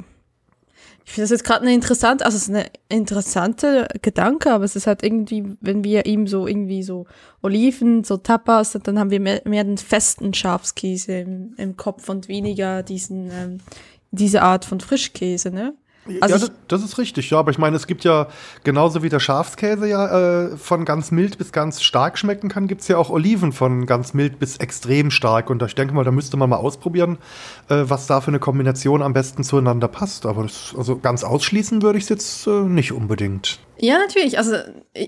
ich 1.05 1.13
finde 1.13 1.25
das 1.25 1.29
jetzt 1.29 1.43
gerade 1.43 1.61
eine 1.61 1.73
interessante, 1.73 2.25
also 2.25 2.35
es 2.35 2.43
ist 2.43 2.49
eine 2.49 2.65
interessante 2.89 3.87
Gedanke, 4.01 4.51
aber 4.51 4.63
es 4.65 4.75
ist 4.75 4.87
halt 4.87 5.03
irgendwie, 5.03 5.55
wenn 5.61 5.83
wir 5.83 6.07
ihm 6.07 6.25
so 6.25 6.47
irgendwie 6.47 6.81
so 6.81 7.05
Oliven, 7.43 8.03
so 8.03 8.17
Tapas, 8.17 8.71
dann 8.83 8.97
haben 8.97 9.11
wir 9.11 9.19
mehr, 9.19 9.41
mehr 9.45 9.63
den 9.63 9.77
festen 9.77 10.33
Schafskäse 10.33 11.19
im, 11.19 11.53
im 11.57 11.77
Kopf 11.77 12.09
und 12.09 12.27
weniger 12.27 12.81
diesen, 12.81 13.29
ähm, 13.31 13.57
diese 14.09 14.41
Art 14.41 14.65
von 14.65 14.79
Frischkäse, 14.79 15.51
ne? 15.51 15.75
Also 16.21 16.35
ja, 16.35 16.39
das, 16.39 16.51
das, 16.67 16.83
ist 16.83 16.97
richtig, 16.99 17.31
ja, 17.31 17.39
aber 17.39 17.49
ich 17.49 17.57
meine, 17.57 17.75
es 17.75 17.87
gibt 17.87 18.03
ja 18.03 18.27
genauso 18.63 19.01
wie 19.01 19.09
der 19.09 19.19
Schafskäse 19.19 19.87
ja 19.87 20.45
äh, 20.45 20.57
von 20.57 20.85
ganz 20.85 21.09
mild 21.09 21.39
bis 21.39 21.51
ganz 21.51 21.81
stark 21.81 22.19
schmecken 22.19 22.47
kann, 22.47 22.67
gibt 22.67 22.81
es 22.81 22.87
ja 22.87 22.97
auch 22.97 23.09
Oliven 23.09 23.51
von 23.51 23.87
ganz 23.87 24.13
mild 24.13 24.37
bis 24.37 24.57
extrem 24.57 25.09
stark. 25.09 25.49
Und 25.49 25.63
ich 25.63 25.73
denke 25.73 25.95
mal, 25.95 26.03
da 26.03 26.11
müsste 26.11 26.37
man 26.37 26.49
mal 26.49 26.57
ausprobieren, 26.57 27.17
äh, 27.69 27.83
was 27.87 28.05
da 28.05 28.21
für 28.21 28.27
eine 28.27 28.39
Kombination 28.39 29.01
am 29.01 29.13
besten 29.13 29.43
zueinander 29.43 29.87
passt. 29.87 30.27
Aber 30.27 30.43
das, 30.43 30.75
also 30.77 30.97
ganz 30.97 31.23
ausschließen 31.23 31.81
würde 31.81 31.97
ich 31.97 32.03
es 32.03 32.09
jetzt 32.09 32.47
äh, 32.47 32.51
nicht 32.51 32.91
unbedingt. 32.91 33.59
Ja, 33.79 33.97
natürlich. 33.97 34.37
Also, 34.37 34.55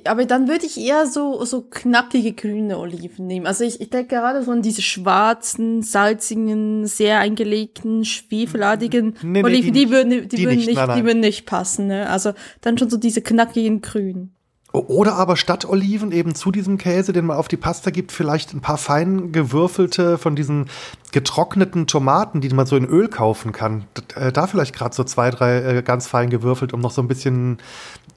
aber 0.06 0.26
dann 0.26 0.48
würde 0.48 0.66
ich 0.66 0.78
eher 0.78 1.08
so, 1.08 1.44
so 1.46 1.62
knackige 1.62 2.34
grüne 2.34 2.78
Oliven 2.78 3.28
nehmen. 3.28 3.48
Also 3.48 3.64
ich, 3.64 3.80
ich 3.80 3.90
denke 3.90 4.16
gerade 4.16 4.44
so 4.44 4.52
an 4.52 4.62
diese 4.62 4.82
schwarzen, 4.82 5.82
salzigen, 5.82 6.86
sehr 6.86 7.20
eingelegten, 7.20 8.04
schwefelartigen 8.06 9.16
nee, 9.22 9.42
nee, 9.42 9.44
Oliven, 9.44 9.74
die, 9.74 9.86
die, 9.86 9.92
würden, 9.92 10.10
die, 10.10 10.28
die 10.28 10.44
würden 10.44 10.58
nicht, 10.58 10.68
nicht 10.68 10.96
die 10.96 11.04
würden 11.06 11.20
nicht 11.20 11.46
passen. 11.46 11.88
Ne? 11.88 12.10
Also 12.10 12.34
dann 12.62 12.78
schon 12.78 12.90
so 12.90 12.98
diese 12.98 13.22
knackigen 13.22 13.82
grünen. 13.82 14.37
Oder 14.74 15.16
aber 15.16 15.38
statt 15.38 15.66
Oliven 15.66 16.12
eben 16.12 16.36
zu 16.36 16.52
diesem 16.52 16.78
Käse, 16.78 17.14
den 17.14 17.26
man 17.26 17.38
auf 17.38 17.48
die 17.48 17.58
Pasta 17.58 17.90
gibt, 17.90 18.12
vielleicht 18.12 18.54
ein 18.54 18.60
paar 18.60 18.78
fein 18.78 19.32
gewürfelte 19.32 20.18
von 20.18 20.36
diesen 20.36 20.70
getrockneten 21.12 21.88
Tomaten, 21.88 22.42
die 22.42 22.50
man 22.50 22.66
so 22.66 22.76
in 22.76 22.86
Öl 22.86 23.08
kaufen 23.08 23.54
kann. 23.54 23.86
Äh, 24.16 24.32
da 24.32 24.46
vielleicht 24.46 24.76
gerade 24.76 24.94
so 24.94 25.04
zwei, 25.04 25.32
drei 25.32 25.78
äh, 25.78 25.82
ganz 25.82 26.08
fein 26.08 26.30
gewürfelt, 26.30 26.74
um 26.74 26.82
noch 26.82 26.92
so 26.92 27.02
ein 27.02 27.08
bisschen 27.08 27.60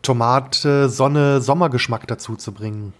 Tomate, 0.03 0.89
Sonne, 0.89 1.41
Sommergeschmack 1.41 2.07
dazu 2.09 2.35
zu 2.35 2.53
bringen. 2.53 2.93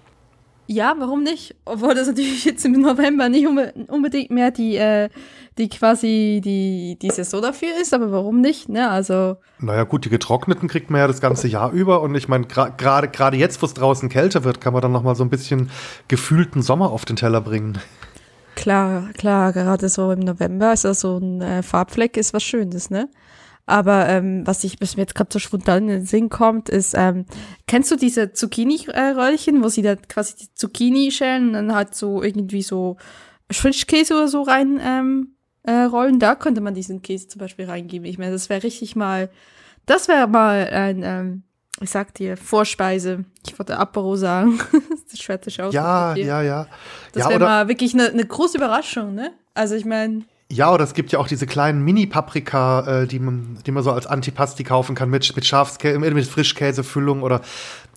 Ja, 0.73 0.95
warum 1.01 1.25
nicht? 1.25 1.57
Obwohl 1.65 1.97
das 1.97 2.07
natürlich 2.07 2.45
jetzt 2.45 2.65
im 2.65 2.81
November 2.81 3.29
nicht 3.29 3.45
unbedingt 3.89 4.31
mehr 4.31 4.53
die, 4.53 4.77
äh, 4.77 5.09
die 5.59 5.69
quasi 5.69 6.41
die, 6.45 6.97
die 7.03 7.11
Saison 7.11 7.43
dafür 7.43 7.71
ist, 7.83 7.93
aber 7.93 8.13
warum 8.13 8.41
nicht? 8.41 8.69
Ne? 8.69 8.89
Also. 8.89 9.39
Naja, 9.59 9.83
gut, 9.83 10.05
die 10.05 10.11
getrockneten 10.11 10.69
kriegt 10.69 10.89
man 10.89 11.01
ja 11.01 11.09
das 11.09 11.21
ganze 11.21 11.49
Jahr 11.49 11.73
über 11.73 12.03
und 12.03 12.15
ich 12.15 12.29
meine, 12.29 12.47
gerade 12.47 13.09
gerade 13.09 13.37
jetzt, 13.37 13.61
wo 13.63 13.67
es 13.67 13.75
draußen 13.75 14.09
kälter 14.09 14.45
wird, 14.45 14.61
kann 14.61 14.73
man 14.73 14.81
dann 14.81 14.93
nochmal 14.93 15.17
so 15.17 15.25
ein 15.25 15.29
bisschen 15.29 15.71
gefühlten 16.07 16.63
Sommer 16.63 16.93
auf 16.93 17.05
den 17.05 17.17
Teller 17.17 17.41
bringen. 17.41 17.79
Klar, 18.55 19.09
klar, 19.19 19.53
gerade 19.53 19.89
so 19.89 20.13
im 20.13 20.21
November 20.21 20.73
ist 20.73 20.85
das 20.85 21.01
so 21.01 21.19
ein 21.19 21.41
äh, 21.41 21.65
Farbfleck, 21.65 22.17
ist 22.17 22.33
was 22.33 22.45
Schönes, 22.45 22.91
ne? 22.91 23.09
Aber 23.67 24.09
ähm, 24.09 24.47
was 24.47 24.65
ich, 24.65 24.81
was 24.81 24.97
mir 24.97 25.03
jetzt 25.03 25.15
gerade 25.15 25.33
so 25.33 25.39
spontan 25.39 25.85
in 25.85 25.89
den 25.89 26.07
Sinn 26.07 26.29
kommt, 26.29 26.69
ist, 26.69 26.95
ähm, 26.97 27.25
kennst 27.67 27.91
du 27.91 27.97
diese 27.97 28.33
Zucchini-Röllchen, 28.33 29.63
wo 29.63 29.69
sie 29.69 29.83
da 29.83 29.95
quasi 29.97 30.35
die 30.37 30.55
Zucchini 30.55 31.11
schälen 31.13 31.49
und 31.49 31.53
dann 31.53 31.75
halt 31.75 31.95
so 31.95 32.23
irgendwie 32.23 32.63
so 32.63 32.97
Frischkäse 33.51 34.15
oder 34.15 34.29
so 34.29 34.43
rein 34.43 34.81
ähm, 34.83 35.35
äh, 35.63 35.83
rollen? 35.83 36.19
Da 36.19 36.35
könnte 36.35 36.61
man 36.61 36.75
diesen 36.75 37.03
Käse 37.03 37.29
zum 37.29 37.39
Beispiel 37.39 37.67
reingeben. 37.67 38.07
Ich 38.07 38.19
meine, 38.19 38.33
das 38.33 38.49
wäre 38.49 38.63
richtig 38.63 38.97
mal, 38.97 39.31
das 39.87 40.09
wäre 40.09 40.27
mal 40.27 40.69
ein, 40.69 41.03
ähm, 41.05 41.43
ich 41.81 41.91
sag 41.91 42.13
dir, 42.15 42.37
Vorspeise. 42.37 43.25
Ich 43.47 43.59
wollte 43.59 43.79
Apero 43.79 44.17
sagen. 44.17 44.59
das 44.91 45.13
ist 45.13 45.23
schwäbisch 45.23 45.61
aus. 45.61 45.73
Ja, 45.73 46.15
ja, 46.15 46.43
ja. 46.43 46.67
Das 47.13 47.25
ja, 47.25 47.31
wäre 47.31 47.41
mal 47.41 47.69
wirklich 47.69 47.95
eine, 47.95 48.09
eine 48.09 48.25
große 48.25 48.59
Überraschung, 48.59 49.15
ne? 49.15 49.33
Also 49.55 49.75
ich 49.75 49.85
meine. 49.85 50.25
Ja, 50.53 50.73
oder 50.73 50.83
es 50.83 50.95
gibt 50.95 51.13
ja 51.13 51.21
auch 51.21 51.29
diese 51.29 51.47
kleinen 51.47 51.85
Mini-Paprika, 51.85 53.03
äh, 53.03 53.07
die, 53.07 53.21
man, 53.21 53.59
die 53.65 53.71
man 53.71 53.85
so 53.85 53.93
als 53.93 54.09
Antipasti 54.09 54.65
kaufen 54.65 54.97
kann 54.97 55.09
mit, 55.09 55.37
mit 55.37 55.47
Schafskäse, 55.47 55.99
mit 56.01 56.27
Frischkäsefüllung 56.27 57.23
oder 57.23 57.41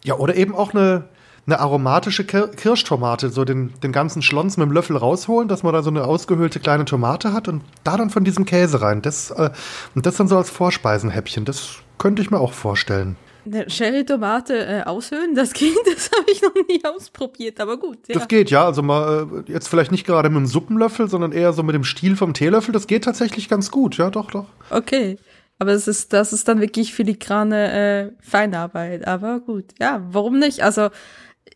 ja, 0.03 0.15
oder 0.15 0.35
eben 0.35 0.53
auch 0.53 0.71
eine, 0.75 1.05
eine 1.47 1.59
aromatische 1.59 2.23
Kirschtomate, 2.25 3.29
so 3.29 3.43
den, 3.43 3.73
den 3.81 3.91
ganzen 3.91 4.21
Schlons 4.21 4.57
mit 4.57 4.67
dem 4.67 4.71
Löffel 4.71 4.97
rausholen, 4.97 5.47
dass 5.47 5.63
man 5.63 5.73
da 5.73 5.81
so 5.81 5.89
eine 5.89 6.03
ausgehöhlte 6.03 6.59
kleine 6.59 6.85
Tomate 6.85 7.33
hat 7.33 7.47
und 7.47 7.63
da 7.83 7.97
dann 7.97 8.11
von 8.11 8.23
diesem 8.23 8.45
Käse 8.45 8.81
rein. 8.81 9.01
Das, 9.01 9.31
äh, 9.31 9.49
und 9.95 10.05
das 10.05 10.17
dann 10.17 10.27
so 10.27 10.37
als 10.37 10.51
Vorspeisenhäppchen, 10.51 11.45
das 11.45 11.77
könnte 11.97 12.21
ich 12.21 12.29
mir 12.29 12.39
auch 12.39 12.53
vorstellen. 12.53 13.15
Eine 13.45 13.65
Cherry-Tomate 13.67 14.65
äh, 14.65 14.83
aushöhlen, 14.83 15.35
das 15.35 15.53
geht, 15.53 15.75
das 15.85 16.09
habe 16.17 16.31
ich 16.31 16.41
noch 16.41 16.53
nie 16.53 16.83
ausprobiert, 16.83 17.59
aber 17.59 17.77
gut. 17.77 18.07
Ja. 18.07 18.15
Das 18.15 18.27
geht, 18.27 18.49
ja. 18.51 18.65
Also 18.65 18.81
mal 18.81 19.27
äh, 19.47 19.51
jetzt 19.51 19.67
vielleicht 19.67 19.91
nicht 19.91 20.05
gerade 20.05 20.29
mit 20.29 20.37
dem 20.37 20.47
Suppenlöffel, 20.47 21.09
sondern 21.09 21.31
eher 21.31 21.53
so 21.53 21.63
mit 21.63 21.75
dem 21.75 21.83
Stiel 21.83 22.15
vom 22.15 22.33
Teelöffel. 22.33 22.71
Das 22.71 22.87
geht 22.87 23.03
tatsächlich 23.03 23.49
ganz 23.49 23.71
gut, 23.71 23.97
ja, 23.97 24.09
doch, 24.09 24.31
doch. 24.31 24.45
Okay. 24.69 25.17
Aber 25.59 25.71
es 25.71 25.87
ist, 25.87 26.13
das 26.13 26.33
ist 26.33 26.47
dann 26.47 26.59
wirklich 26.59 26.93
filigrane 26.93 27.71
äh, 27.71 28.11
Feinarbeit. 28.21 29.07
Aber 29.07 29.39
gut, 29.39 29.65
ja, 29.79 30.01
warum 30.09 30.39
nicht? 30.39 30.61
Also 30.61 30.89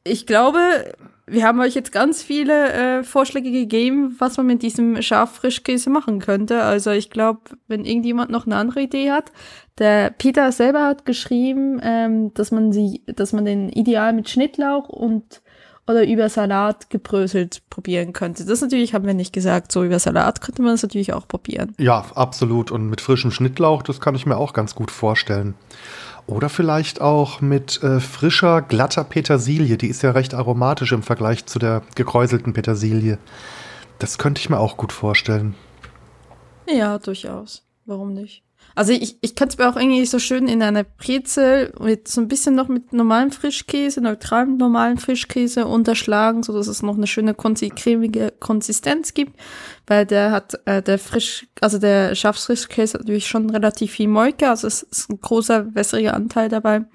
ich 0.04 0.26
glaube, 0.26 0.60
wir 1.30 1.44
haben 1.44 1.60
euch 1.60 1.76
jetzt 1.76 1.92
ganz 1.92 2.24
viele 2.24 2.72
äh, 2.72 3.04
Vorschläge 3.04 3.52
gegeben, 3.52 4.16
was 4.18 4.38
man 4.38 4.46
mit 4.46 4.62
diesem 4.62 5.02
Schaf-Frischkäse 5.02 5.90
machen 5.90 6.20
könnte. 6.20 6.64
Also 6.64 6.92
ich 6.92 7.10
glaube, 7.10 7.42
wenn 7.68 7.84
irgendjemand 7.84 8.32
noch 8.32 8.46
eine 8.46 8.56
andere 8.56 8.82
Idee 8.82 9.12
hat, 9.12 9.34
der 9.78 10.10
Peter 10.12 10.52
selber 10.54 10.86
hat 10.86 11.06
geschrieben, 11.06 11.80
ähm, 11.84 12.34
dass 12.34 12.52
man 12.52 12.72
sie, 12.72 13.04
dass 13.08 13.34
man 13.34 13.44
den 13.44 13.70
ideal 13.70 14.14
mit 14.14 14.30
Schnittlauch 14.30 14.88
und 14.88 15.42
oder 15.90 16.06
über 16.06 16.28
Salat 16.28 16.90
gebröselt 16.90 17.62
probieren 17.70 18.12
könnte. 18.12 18.46
Das 18.46 18.62
natürlich 18.62 18.94
haben 18.94 19.06
wir 19.06 19.14
nicht 19.14 19.32
gesagt. 19.32 19.72
So 19.72 19.86
über 19.86 20.00
Salat 20.00 20.42
könnte 20.42 20.62
man 20.62 20.74
es 20.74 20.84
natürlich 20.84 21.14
auch 21.14 21.28
probieren. 21.28 21.74
Ja, 21.78 22.06
absolut. 22.14 22.72
Und 22.72 22.90
mit 22.90 23.00
frischem 23.00 23.32
Schnittlauch, 23.32 23.84
das 23.84 24.02
kann 24.02 24.16
ich 24.16 24.26
mir 24.26 24.38
auch 24.38 24.52
ganz 24.52 24.76
gut 24.76 24.92
vorstellen. 24.92 25.56
Oder 26.28 26.50
vielleicht 26.50 27.00
auch 27.00 27.40
mit 27.40 27.82
äh, 27.84 28.02
frischer, 28.02 28.62
glatter 28.62 29.06
Petersilie. 29.06 29.78
Die 29.78 29.88
ist 29.88 30.04
ja 30.04 30.12
recht 30.12 30.34
aromatisch 30.34 30.92
im 30.92 31.02
Vergleich 31.02 31.46
zu 31.46 31.58
der 31.58 31.84
gekräuselten 31.96 32.52
Petersilie. 32.52 33.18
Das 33.98 34.18
könnte 34.18 34.42
ich 34.42 34.50
mir 34.50 34.60
auch 34.60 34.76
gut 34.76 34.92
vorstellen. 34.92 35.56
Ja, 36.70 37.00
durchaus. 37.00 37.64
Warum 37.86 38.14
nicht? 38.14 38.44
Also 38.78 38.92
ich, 38.92 39.18
ich 39.22 39.34
kann 39.34 39.48
es 39.48 39.58
mir 39.58 39.68
auch 39.68 39.76
irgendwie 39.76 40.06
so 40.06 40.20
schön 40.20 40.48
in 40.48 40.62
einer 40.62 40.84
Brezel 40.84 41.74
mit 41.80 42.08
so 42.08 42.22
ein 42.22 42.28
bisschen 42.28 42.54
noch 42.54 42.68
mit 42.68 42.94
normalem 42.94 43.32
Frischkäse, 43.32 44.02
neutralem 44.02 44.58
normalen 44.58 45.00
Frischkäse 45.00 45.66
unterschlagen, 45.66 46.44
so 46.44 46.54
dass 46.54 46.68
es 46.68 46.84
noch 46.84 46.96
eine 46.96 47.08
schöne 47.08 47.34
cremige 47.34 48.32
Konsistenz 48.40 49.16
gibt, 49.16 49.36
weil 49.88 50.06
der 50.06 50.30
hat 50.30 50.60
äh, 50.66 50.84
der 50.84 51.00
frisch, 51.00 51.48
also 51.60 51.80
der 51.80 52.14
Schafsfrischkäse 52.14 53.00
natürlich 53.00 53.28
schon 53.28 53.50
relativ 53.50 53.94
viel 53.94 54.10
Molke, 54.10 54.48
also 54.48 54.68
es 54.68 54.84
ist 54.84 55.10
ein 55.10 55.22
großer 55.22 55.74
wässriger 55.74 56.14
Anteil 56.14 56.48
dabei. 56.48 56.86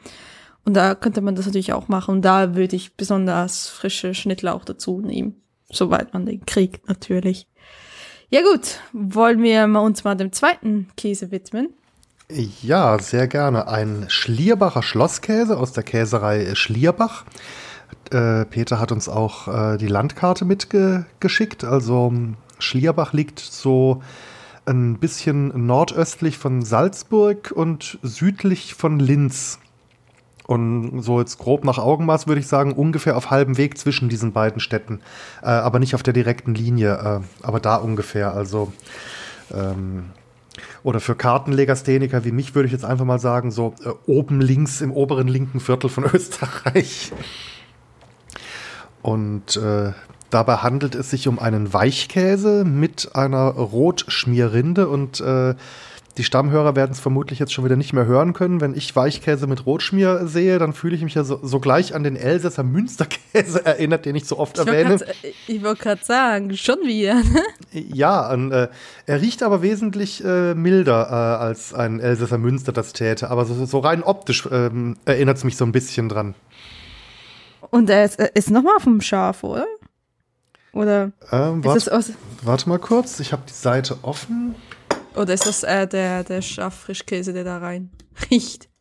Und 0.64 0.74
da 0.74 0.94
könnte 0.94 1.20
man 1.20 1.34
das 1.34 1.46
natürlich 1.46 1.72
auch 1.72 1.88
machen. 1.88 2.22
Da 2.22 2.54
würde 2.54 2.76
ich 2.76 2.94
besonders 2.96 3.66
frische 3.66 4.14
Schnittlauch 4.14 4.64
dazu 4.64 5.00
nehmen, 5.00 5.42
soweit 5.68 6.14
man 6.14 6.26
den 6.26 6.46
kriegt 6.46 6.86
natürlich. 6.86 7.48
Ja 8.32 8.40
gut, 8.40 8.80
wollen 8.94 9.42
wir 9.42 9.66
uns 9.82 10.04
mal 10.04 10.14
dem 10.14 10.32
zweiten 10.32 10.88
Käse 10.96 11.30
widmen? 11.30 11.68
Ja, 12.62 12.98
sehr 12.98 13.28
gerne. 13.28 13.68
Ein 13.68 14.06
Schlierbacher 14.08 14.82
Schlosskäse 14.82 15.58
aus 15.58 15.72
der 15.72 15.82
Käserei 15.82 16.54
Schlierbach. 16.54 17.26
Äh, 18.10 18.46
Peter 18.46 18.80
hat 18.80 18.90
uns 18.90 19.10
auch 19.10 19.48
äh, 19.48 19.76
die 19.76 19.86
Landkarte 19.86 20.46
mitgeschickt. 20.46 21.64
Also 21.64 22.10
Schlierbach 22.58 23.12
liegt 23.12 23.38
so 23.38 24.02
ein 24.64 24.98
bisschen 24.98 25.66
nordöstlich 25.66 26.38
von 26.38 26.62
Salzburg 26.62 27.52
und 27.54 27.98
südlich 28.00 28.72
von 28.72 28.98
Linz. 28.98 29.58
Und 30.52 31.00
so 31.00 31.18
jetzt 31.18 31.38
grob 31.38 31.64
nach 31.64 31.78
Augenmaß 31.78 32.26
würde 32.26 32.42
ich 32.42 32.47
sagen, 32.47 32.75
ungefähr 32.75 33.16
auf 33.16 33.30
halbem 33.30 33.56
Weg 33.56 33.78
zwischen 33.78 34.11
diesen 34.11 34.35
beiden 34.35 34.61
Städten. 34.61 35.00
Äh, 35.40 35.47
aber 35.47 35.78
nicht 35.78 35.94
auf 35.94 36.02
der 36.02 36.12
direkten 36.12 36.54
Linie, 36.54 36.92
äh, 36.92 37.21
aber 37.42 37.59
da 37.59 37.76
ungefähr. 37.76 38.35
Also, 38.35 38.71
ähm, 39.50 40.11
oder 40.82 41.00
für 41.00 41.14
Kartenlegastheniker 41.14 42.26
wie 42.26 42.32
mich 42.32 42.54
würde 42.54 42.66
ich 42.66 42.73
jetzt 42.73 42.85
einfach 42.85 43.06
mal 43.06 43.18
sagen, 43.18 43.50
so 43.50 43.73
äh, 43.82 43.92
oben 44.04 44.42
links 44.42 44.82
im 44.82 44.92
oberen 44.92 45.26
linken 45.26 45.59
Viertel 45.59 45.88
von 45.88 46.04
Österreich. 46.12 47.12
Und 49.00 49.56
äh, 49.56 49.92
dabei 50.28 50.56
handelt 50.56 50.94
es 50.94 51.09
sich 51.09 51.28
um 51.28 51.38
einen 51.38 51.73
Weichkäse 51.73 52.66
mit 52.66 53.16
einer 53.16 53.47
Rotschmierrinde 53.52 54.87
und 54.90 55.18
äh, 55.23 55.54
die 56.19 56.25
Stammhörer 56.25 56.76
werden 56.76 56.92
es 56.92 57.00
vermutlich 57.00 57.38
jetzt 57.38 57.52
schon 57.52 57.64
wieder 57.64 57.76
nicht 57.76 57.95
mehr 57.95 58.04
hören 58.04 58.35
können. 58.35 58.61
Wenn 58.61 58.75
ich 58.75 58.95
Weichkäse 58.95 59.47
mit 59.47 59.64
Rotschmier 59.64 60.26
sehe, 60.26 60.59
dann 60.59 60.75
fühle 60.75 60.95
ich 60.95 61.02
mich 61.02 61.14
ja 61.14 61.25
so, 61.25 61.40
sogleich 61.42 61.95
an 61.95 62.02
den 62.02 62.16
Elsässer 62.16 62.62
Münsterkäse 62.62 63.64
erinnert, 63.64 64.04
den 64.04 64.16
ich 64.16 64.26
so 64.26 64.38
oft 64.38 64.59
ich 64.59 64.66
erwähne. 64.66 64.99
Grad, 64.99 65.16
ich 65.47 65.62
wollte 65.62 65.83
gerade 65.83 66.04
sagen, 66.04 66.57
schon 66.57 66.81
wieder. 66.85 67.14
Ne? 67.14 67.42
Ja, 67.73 68.31
und, 68.31 68.52
äh, 68.52 68.69
er 69.07 69.21
riecht 69.23 69.42
aber 69.42 69.62
wesentlich 69.62 70.23
äh, 70.23 70.54
milder 70.54 71.09
äh, 71.09 71.42
als 71.42 71.73
ein 71.73 71.99
Elsässer 72.00 72.38
Münster 72.38 72.73
das 72.73 72.92
täte. 72.92 73.31
Aber 73.31 73.47
so, 73.47 73.64
so 73.64 73.78
rein 73.78 74.02
optisch 74.02 74.47
ähm, 74.50 74.97
erinnert 75.07 75.38
es 75.38 75.45
mich 75.45 75.57
so 75.57 75.64
ein 75.64 75.73
bisschen 75.73 76.11
dran. 76.11 76.35
Und 77.71 77.88
er 77.88 78.04
ist, 78.04 78.21
ist 78.21 78.50
nochmal 78.50 78.81
vom 78.81 79.00
Schaf, 79.00 79.42
oder? 79.45 79.66
Oder 80.75 81.12
ähm, 81.31 81.64
warte, 81.64 82.04
warte 82.42 82.69
mal 82.69 82.78
kurz, 82.78 83.21
ich 83.21 83.33
habe 83.33 83.42
die 83.49 83.52
Seite 83.52 83.99
offen. 84.02 84.54
Oder 85.16 85.35
ist 85.35 85.47
das 85.47 85.62
äh, 85.62 85.87
der, 85.87 86.25
der 86.25 86.42
Schaffrischkäse, 86.42 87.33
der 87.33 87.45
da 87.45 87.59
rein 87.59 87.90
riecht? 88.31 88.71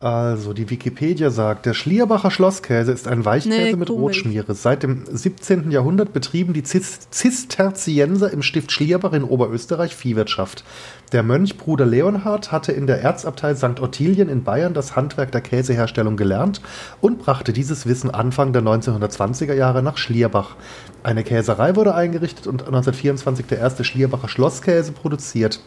Also, 0.00 0.52
die 0.52 0.70
Wikipedia 0.70 1.28
sagt, 1.30 1.66
der 1.66 1.74
Schlierbacher 1.74 2.30
Schlosskäse 2.30 2.92
ist 2.92 3.08
ein 3.08 3.24
Weichkäse 3.24 3.70
nee, 3.70 3.74
mit 3.74 3.90
Rotschmiere. 3.90 4.54
Seit 4.54 4.84
dem 4.84 5.02
17. 5.10 5.72
Jahrhundert 5.72 6.12
betrieben 6.12 6.52
die 6.52 6.62
Zisterzienser 6.62 8.32
im 8.32 8.42
Stift 8.42 8.70
Schlierbach 8.70 9.12
in 9.12 9.24
Oberösterreich 9.24 9.96
Viehwirtschaft. 9.96 10.62
Der 11.10 11.24
Mönch 11.24 11.56
Bruder 11.56 11.84
Leonhard 11.84 12.52
hatte 12.52 12.70
in 12.70 12.86
der 12.86 13.02
Erzabtei 13.02 13.56
St. 13.56 13.80
Ottilien 13.80 14.28
in 14.28 14.44
Bayern 14.44 14.72
das 14.72 14.94
Handwerk 14.94 15.32
der 15.32 15.40
Käseherstellung 15.40 16.16
gelernt 16.16 16.60
und 17.00 17.18
brachte 17.18 17.52
dieses 17.52 17.84
Wissen 17.84 18.12
Anfang 18.12 18.52
der 18.52 18.62
1920er 18.62 19.54
Jahre 19.54 19.82
nach 19.82 19.96
Schlierbach. 19.96 20.54
Eine 21.02 21.24
Käserei 21.24 21.74
wurde 21.74 21.96
eingerichtet 21.96 22.46
und 22.46 22.60
1924 22.62 23.46
der 23.46 23.58
erste 23.58 23.82
Schlierbacher 23.82 24.28
Schlosskäse 24.28 24.92
produziert. 24.92 25.58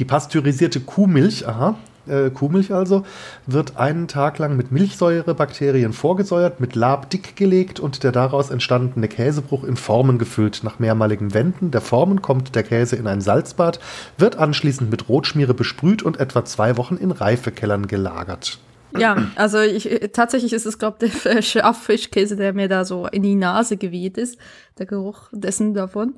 Die 0.00 0.04
pasteurisierte 0.04 0.80
Kuhmilch, 0.80 1.46
aha, 1.46 1.76
äh, 2.08 2.30
Kuhmilch 2.30 2.72
also, 2.72 3.04
wird 3.46 3.76
einen 3.76 4.08
Tag 4.08 4.38
lang 4.38 4.56
mit 4.56 4.72
Milchsäurebakterien 4.72 5.92
vorgesäuert, 5.92 6.60
mit 6.60 6.74
Lab 6.74 7.10
dickgelegt 7.10 7.80
und 7.80 8.02
der 8.02 8.12
daraus 8.12 8.50
entstandene 8.50 9.08
Käsebruch 9.08 9.64
in 9.64 9.76
Formen 9.76 10.18
gefüllt. 10.18 10.60
Nach 10.62 10.78
mehrmaligen 10.78 11.34
Wenden 11.34 11.70
der 11.70 11.80
Formen 11.80 12.22
kommt 12.22 12.54
der 12.54 12.62
Käse 12.62 12.96
in 12.96 13.06
ein 13.06 13.20
Salzbad, 13.20 13.80
wird 14.18 14.36
anschließend 14.36 14.90
mit 14.90 15.08
Rotschmiere 15.08 15.54
besprüht 15.54 16.02
und 16.02 16.20
etwa 16.20 16.44
zwei 16.44 16.76
Wochen 16.76 16.96
in 16.96 17.10
Reifekellern 17.10 17.86
gelagert. 17.86 18.58
Ja, 18.96 19.30
also 19.34 19.60
ich, 19.60 19.88
tatsächlich 20.12 20.52
ist 20.52 20.66
es, 20.66 20.78
glaube 20.78 21.06
ich, 21.06 21.22
der 21.22 21.42
Schaffischkäse, 21.42 22.36
der 22.36 22.52
mir 22.52 22.68
da 22.68 22.84
so 22.84 23.06
in 23.06 23.22
die 23.22 23.34
Nase 23.34 23.76
geweht 23.76 24.16
ist, 24.16 24.38
der 24.78 24.86
Geruch 24.86 25.28
dessen 25.32 25.74
davon. 25.74 26.14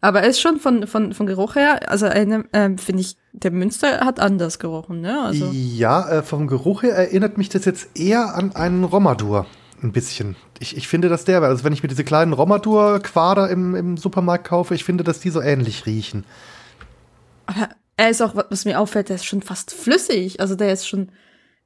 Aber 0.00 0.22
er 0.22 0.28
ist 0.28 0.40
schon 0.40 0.58
von, 0.58 0.86
von, 0.86 1.12
von 1.12 1.26
Geruch 1.26 1.56
her, 1.56 1.90
also 1.90 2.06
äh, 2.06 2.26
finde 2.78 3.00
ich, 3.00 3.16
der 3.32 3.50
Münster 3.50 4.00
hat 4.00 4.18
anders 4.18 4.58
gerochen, 4.58 5.00
ne? 5.02 5.20
Also 5.22 5.50
ja, 5.52 6.08
äh, 6.08 6.22
vom 6.22 6.46
Geruch 6.46 6.82
her 6.82 6.94
erinnert 6.94 7.36
mich 7.36 7.50
das 7.50 7.66
jetzt 7.66 7.98
eher 7.98 8.34
an 8.34 8.56
einen 8.56 8.84
Romadur. 8.84 9.46
Ein 9.82 9.92
bisschen. 9.92 10.36
Ich, 10.58 10.76
ich 10.76 10.88
finde, 10.88 11.08
dass 11.08 11.24
der, 11.24 11.40
also 11.42 11.64
wenn 11.64 11.72
ich 11.72 11.82
mir 11.82 11.88
diese 11.88 12.04
kleinen 12.04 12.34
Romadur-Quader 12.34 13.48
im, 13.48 13.74
im 13.74 13.96
Supermarkt 13.96 14.46
kaufe, 14.46 14.74
ich 14.74 14.84
finde, 14.84 15.04
dass 15.04 15.20
die 15.20 15.30
so 15.30 15.40
ähnlich 15.40 15.86
riechen. 15.86 16.24
Aber 17.46 17.70
er 17.96 18.10
ist 18.10 18.20
auch, 18.20 18.34
was 18.34 18.66
mir 18.66 18.78
auffällt, 18.78 19.08
der 19.08 19.16
ist 19.16 19.24
schon 19.24 19.40
fast 19.40 19.72
flüssig. 19.72 20.40
Also 20.40 20.54
der 20.54 20.72
ist 20.72 20.86
schon 20.86 21.10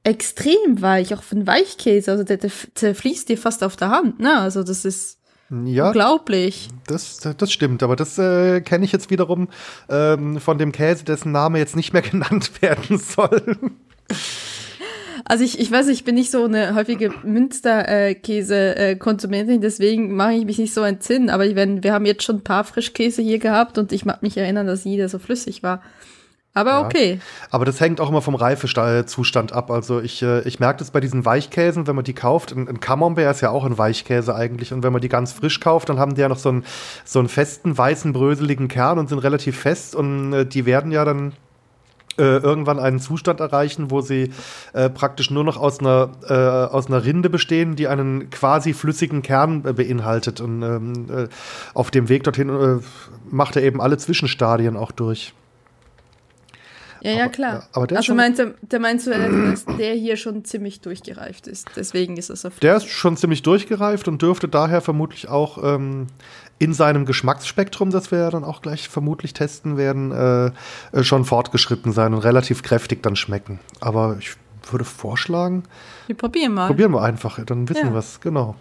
extrem 0.03 0.81
weich, 0.81 1.13
auch 1.13 1.23
von 1.23 1.45
Weichkäse. 1.45 2.11
Also 2.11 2.23
der, 2.23 2.37
der 2.37 2.51
zerfließt 2.73 3.27
dir 3.27 3.37
fast 3.37 3.63
auf 3.63 3.75
der 3.75 3.89
Hand, 3.89 4.19
ne? 4.19 4.39
Also 4.39 4.63
das 4.63 4.85
ist. 4.85 5.19
Ja, 5.49 5.87
Unglaublich. 5.87 6.67
Das, 6.87 7.19
das 7.19 7.51
stimmt, 7.51 7.83
aber 7.83 7.95
das 7.95 8.17
äh, 8.17 8.61
kenne 8.61 8.83
ich 8.83 8.91
jetzt 8.91 9.11
wiederum 9.11 9.49
ähm, 9.89 10.39
von 10.39 10.57
dem 10.57 10.71
Käse, 10.71 11.05
dessen 11.05 11.31
Name 11.31 11.59
jetzt 11.59 11.75
nicht 11.75 11.93
mehr 11.93 12.01
genannt 12.01 12.59
werden 12.61 12.97
soll. 12.97 13.55
Also 15.23 15.43
ich, 15.43 15.59
ich 15.59 15.71
weiß, 15.71 15.87
ich 15.87 16.03
bin 16.03 16.15
nicht 16.15 16.31
so 16.31 16.45
eine 16.45 16.73
häufige 16.75 17.11
Münsterkäse-Konsumentin, 17.23 19.61
deswegen 19.61 20.15
mache 20.15 20.33
ich 20.33 20.45
mich 20.45 20.59
nicht 20.59 20.73
so 20.73 20.81
entsinnen. 20.81 21.29
Aber 21.29 21.45
ich, 21.45 21.55
wenn, 21.55 21.83
wir 21.83 21.93
haben 21.93 22.05
jetzt 22.05 22.23
schon 22.23 22.37
ein 22.37 22.43
paar 22.43 22.63
Frischkäse 22.63 23.23
hier 23.23 23.39
gehabt 23.39 23.77
und 23.77 23.91
ich 23.91 24.05
mag 24.05 24.21
mich 24.21 24.37
erinnern, 24.37 24.67
dass 24.67 24.83
jeder 24.83 25.09
so 25.09 25.19
flüssig 25.19 25.63
war. 25.63 25.81
Aber 26.55 26.71
ja. 26.71 26.85
okay. 26.85 27.19
Aber 27.51 27.65
das 27.65 27.81
hängt 27.81 27.99
auch 27.99 28.09
immer 28.09 28.21
vom 28.21 28.33
Reifezustand 28.33 29.51
ab. 29.51 29.69
Also 29.69 29.99
ich, 29.99 30.23
äh, 30.23 30.39
ich 30.47 30.59
merke 30.61 30.79
das 30.79 30.89
bei 30.89 31.01
diesen 31.01 31.25
Weichkäsen, 31.25 31.85
wenn 31.85 31.95
man 31.95 32.05
die 32.05 32.13
kauft. 32.13 32.53
Ein, 32.53 32.69
ein 32.69 32.79
Camembert 32.79 33.35
ist 33.35 33.41
ja 33.41 33.49
auch 33.49 33.65
ein 33.65 33.77
Weichkäse 33.77 34.33
eigentlich. 34.33 34.71
Und 34.71 34.81
wenn 34.81 34.93
man 34.93 35.01
die 35.01 35.09
ganz 35.09 35.33
frisch 35.33 35.59
kauft, 35.59 35.89
dann 35.89 35.99
haben 35.99 36.15
die 36.15 36.21
ja 36.21 36.29
noch 36.29 36.37
so 36.37 36.49
einen, 36.49 36.65
so 37.03 37.19
einen 37.19 37.27
festen, 37.27 37.77
weißen, 37.77 38.13
bröseligen 38.13 38.69
Kern 38.69 38.97
und 38.99 39.09
sind 39.09 39.19
relativ 39.19 39.59
fest. 39.59 39.95
Und 39.95 40.31
äh, 40.31 40.45
die 40.45 40.65
werden 40.65 40.91
ja 40.93 41.03
dann 41.03 41.33
äh, 42.17 42.37
irgendwann 42.37 42.79
einen 42.79 43.01
Zustand 43.01 43.41
erreichen, 43.41 43.91
wo 43.91 43.99
sie 43.99 44.31
äh, 44.71 44.89
praktisch 44.89 45.31
nur 45.31 45.43
noch 45.43 45.57
aus 45.57 45.81
einer, 45.81 46.11
äh, 46.29 46.33
aus 46.73 46.87
einer 46.87 47.03
Rinde 47.03 47.29
bestehen, 47.29 47.75
die 47.75 47.89
einen 47.89 48.29
quasi 48.29 48.73
flüssigen 48.73 49.23
Kern 49.23 49.61
beinhaltet. 49.61 50.39
Und 50.39 50.63
ähm, 50.63 50.93
äh, 51.09 51.27
auf 51.73 51.91
dem 51.91 52.07
Weg 52.07 52.23
dorthin 52.23 52.79
macht 53.29 53.57
er 53.57 53.63
eben 53.63 53.81
alle 53.81 53.97
Zwischenstadien 53.97 54.77
auch 54.77 54.93
durch. 54.93 55.33
Ja, 57.01 57.11
ja, 57.11 57.27
klar. 57.27 57.67
Aber 57.73 57.87
der 57.87 57.97
also 57.97 58.15
meinte, 58.15 58.55
der 58.61 58.79
meinst 58.79 59.07
du, 59.07 59.11
dass 59.11 59.65
der 59.77 59.93
hier 59.93 60.17
schon 60.17 60.43
ziemlich 60.45 60.81
durchgereift 60.81 61.47
ist. 61.47 61.67
Deswegen 61.75 62.17
ist 62.17 62.29
es 62.29 62.45
auf 62.45 62.59
Der 62.59 62.77
ist 62.77 62.87
schon 62.87 63.17
ziemlich 63.17 63.43
durchgereift 63.43 64.07
und 64.07 64.21
dürfte 64.21 64.47
daher 64.47 64.81
vermutlich 64.81 65.27
auch 65.27 65.63
ähm, 65.63 66.07
in 66.57 66.73
seinem 66.73 67.05
Geschmacksspektrum, 67.05 67.91
das 67.91 68.11
wir 68.11 68.19
ja 68.19 68.29
dann 68.29 68.43
auch 68.43 68.61
gleich 68.61 68.87
vermutlich 68.87 69.33
testen 69.33 69.77
werden, 69.77 70.11
äh, 70.11 70.51
äh, 70.97 71.03
schon 71.03 71.25
fortgeschritten 71.25 71.91
sein 71.91 72.13
und 72.13 72.19
relativ 72.19 72.63
kräftig 72.63 73.03
dann 73.03 73.15
schmecken. 73.15 73.59
Aber 73.81 74.17
ich 74.19 74.35
würde 74.71 74.85
vorschlagen. 74.85 75.63
Wir 76.07 76.15
probieren 76.15 76.53
mal. 76.53 76.67
Probieren 76.67 76.91
wir 76.91 77.01
einfach, 77.01 77.39
dann 77.45 77.69
wissen 77.69 77.87
ja. 77.87 77.93
wir 77.93 77.99
es, 77.99 78.19
genau. 78.19 78.55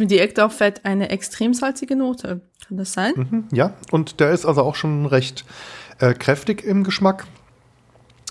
Mir 0.00 0.06
direkt 0.06 0.40
auffällt, 0.40 0.84
eine 0.86 1.10
extrem 1.10 1.52
salzige 1.52 1.94
Note. 1.94 2.40
Kann 2.66 2.78
das 2.78 2.94
sein? 2.94 3.12
Mhm, 3.16 3.48
ja, 3.52 3.74
und 3.90 4.18
der 4.18 4.30
ist 4.30 4.46
also 4.46 4.62
auch 4.62 4.74
schon 4.74 5.04
recht 5.04 5.44
äh, 5.98 6.14
kräftig 6.14 6.64
im 6.64 6.84
Geschmack. 6.84 7.26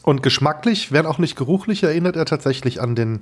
Und 0.02 0.24
geschmacklich, 0.24 0.92
wenn 0.92 1.06
auch 1.06 1.20
nicht 1.20 1.36
geruchlich, 1.36 1.84
erinnert 1.84 2.16
er 2.16 2.26
tatsächlich 2.26 2.82
an 2.82 2.96
den 2.96 3.22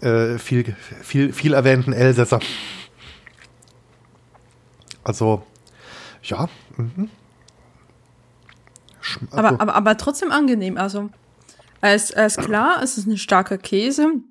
äh, 0.00 0.38
viel, 0.38 0.74
viel, 1.02 1.34
viel 1.34 1.52
erwähnten 1.52 1.92
Elsässer. 1.92 2.40
Also, 5.02 5.42
ja. 6.22 6.48
Mhm. 6.76 7.10
Also. 9.30 9.36
Aber, 9.36 9.60
aber, 9.60 9.74
aber 9.74 9.96
trotzdem 9.98 10.32
angenehm. 10.32 10.78
Also, 10.78 11.10
ist, 11.82 12.12
er 12.12 12.24
ist 12.24 12.38
klar, 12.38 12.80
es 12.82 12.96
ist 12.96 13.06
ein 13.06 13.18
starker 13.18 13.58
Käse 13.58 14.22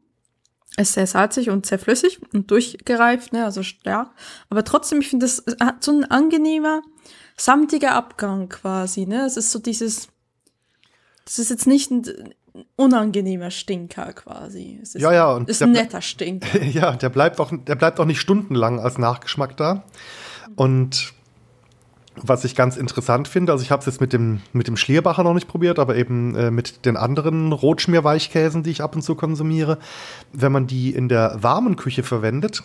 ist 0.78 0.94
sehr 0.94 1.08
salzig 1.08 1.50
und 1.50 1.66
sehr 1.66 1.80
flüssig 1.80 2.20
und 2.34 2.50
durchgereift, 2.50 3.34
ne, 3.34 3.46
also 3.46 3.64
stark. 3.64 4.10
Aber 4.50 4.64
trotzdem, 4.64 5.02
ich 5.02 5.10
finde, 5.10 5.26
das 5.26 5.44
hat 5.60 5.84
so 5.84 5.92
ein 5.92 6.10
angenehmer, 6.10 6.82
samtiger 7.38 7.94
Abgang 7.94 8.50
quasi, 8.50 9.06
ne. 9.06 9.26
Es 9.26 9.38
ist 9.38 9.52
so 9.52 9.60
dieses, 9.60 10.08
das 11.26 11.40
ist 11.40 11.50
jetzt 11.50 11.68
nicht 11.68 11.92
ein 11.92 12.34
unangenehmer 12.76 13.52
Stinker 13.52 14.14
quasi. 14.14 14.80
Es 14.82 14.96
ist, 14.96 15.02
ja, 15.02 15.14
ja, 15.14 15.32
und 15.32 15.50
ist 15.50 15.62
ein 15.62 15.72
netter 15.72 16.02
Stinker. 16.02 16.62
Ja, 16.64 16.96
der 16.96 17.10
bleibt 17.10 17.40
auch, 17.40 17.52
der 17.52 17.76
bleibt 17.76 18.00
auch 18.00 18.06
nicht 18.06 18.20
stundenlang 18.20 18.80
als 18.80 18.98
Nachgeschmack 18.98 19.58
da. 19.58 19.84
Und 20.56 21.14
was 22.16 22.44
ich 22.44 22.56
ganz 22.56 22.78
interessant 22.78 23.28
finde, 23.28 23.52
also 23.52 23.64
ich 23.64 23.72
habe 23.72 23.80
es 23.80 23.86
jetzt 23.86 24.02
mit 24.02 24.14
dem, 24.14 24.42
mit 24.54 24.68
dem 24.68 24.78
Schlierbacher 24.78 25.24
noch 25.24 25.34
nicht 25.34 25.48
probiert, 25.48 25.80
aber 25.80 25.96
eben 25.96 26.36
äh, 26.36 26.52
mit 26.52 26.86
den 26.86 26.98
anderen 26.98 27.52
Rotschmierweichkäsen, 27.52 28.64
die 28.64 28.72
ich 28.72 28.82
ab 28.82 28.96
und 28.96 29.02
zu 29.02 29.16
konsumiere. 29.16 29.80
Wenn 30.32 30.52
man 30.52 30.68
die 30.68 30.92
in 30.92 31.10
der 31.10 31.38
warmen 31.42 31.76
Küche 31.76 32.04
verwendet, 32.04 32.64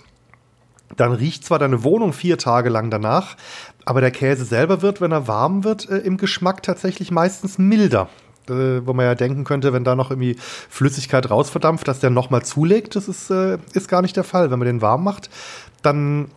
dann 0.97 1.13
riecht 1.13 1.45
zwar 1.45 1.59
deine 1.59 1.85
Wohnung 1.85 2.13
vier 2.13 2.39
Tage 2.39 2.69
lang 2.69 2.91
danach, 2.91 3.37
aber 3.85 4.01
der 4.01 4.11
Käse 4.11 4.45
selber 4.45 4.83
wird, 4.83 5.01
wenn 5.01 5.13
er 5.13 5.29
warm 5.29 5.65
wird, 5.65 5.89
äh, 5.89 5.99
im 5.99 6.17
Geschmack 6.17 6.63
tatsächlich 6.63 7.11
meistens 7.11 7.59
milder. 7.59 8.09
Äh, 8.49 8.87
wo 8.87 8.95
man 8.95 9.05
ja 9.05 9.15
denken 9.15 9.45
könnte, 9.45 9.73
wenn 9.73 9.85
da 9.85 9.95
noch 9.95 10.11
irgendwie 10.11 10.37
Flüssigkeit 10.39 11.31
rausverdampft, 11.31 11.87
dass 11.87 12.01
der 12.01 12.11
nochmal 12.11 12.43
zulegt. 12.45 12.97
Das 12.97 13.09
ist, 13.09 13.31
äh, 13.31 13.59
ist 13.75 13.89
gar 13.89 14.03
nicht 14.03 14.17
der 14.17 14.25
Fall. 14.25 14.51
Wenn 14.51 14.59
man 14.59 14.67
den 14.67 14.81
warm 14.81 15.05
macht, 15.05 15.29
dann 15.83 16.29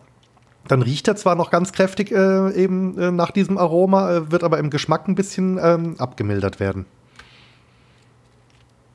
dann 0.68 0.82
riecht 0.82 1.08
er 1.08 1.16
zwar 1.16 1.34
noch 1.34 1.50
ganz 1.50 1.72
kräftig 1.72 2.12
äh, 2.12 2.52
eben 2.52 2.98
äh, 2.98 3.10
nach 3.10 3.30
diesem 3.30 3.58
Aroma, 3.58 4.12
äh, 4.12 4.30
wird 4.30 4.44
aber 4.44 4.58
im 4.58 4.70
Geschmack 4.70 5.08
ein 5.08 5.14
bisschen 5.14 5.58
ähm, 5.60 5.96
abgemildert 5.98 6.60
werden. 6.60 6.86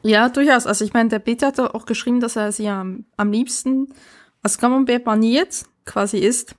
Ja, 0.03 0.29
durchaus. 0.29 0.65
Also 0.65 0.85
ich 0.85 0.93
meine, 0.93 1.09
der 1.09 1.19
Peter 1.19 1.47
hat 1.47 1.59
auch 1.59 1.85
geschrieben, 1.85 2.19
dass 2.21 2.35
er 2.35 2.51
sie 2.51 2.69
am, 2.69 3.05
am 3.17 3.31
liebsten 3.31 3.89
als 4.41 4.57
Camembert 4.57 5.03
paniert 5.03 5.65
quasi 5.85 6.17
isst. 6.19 6.55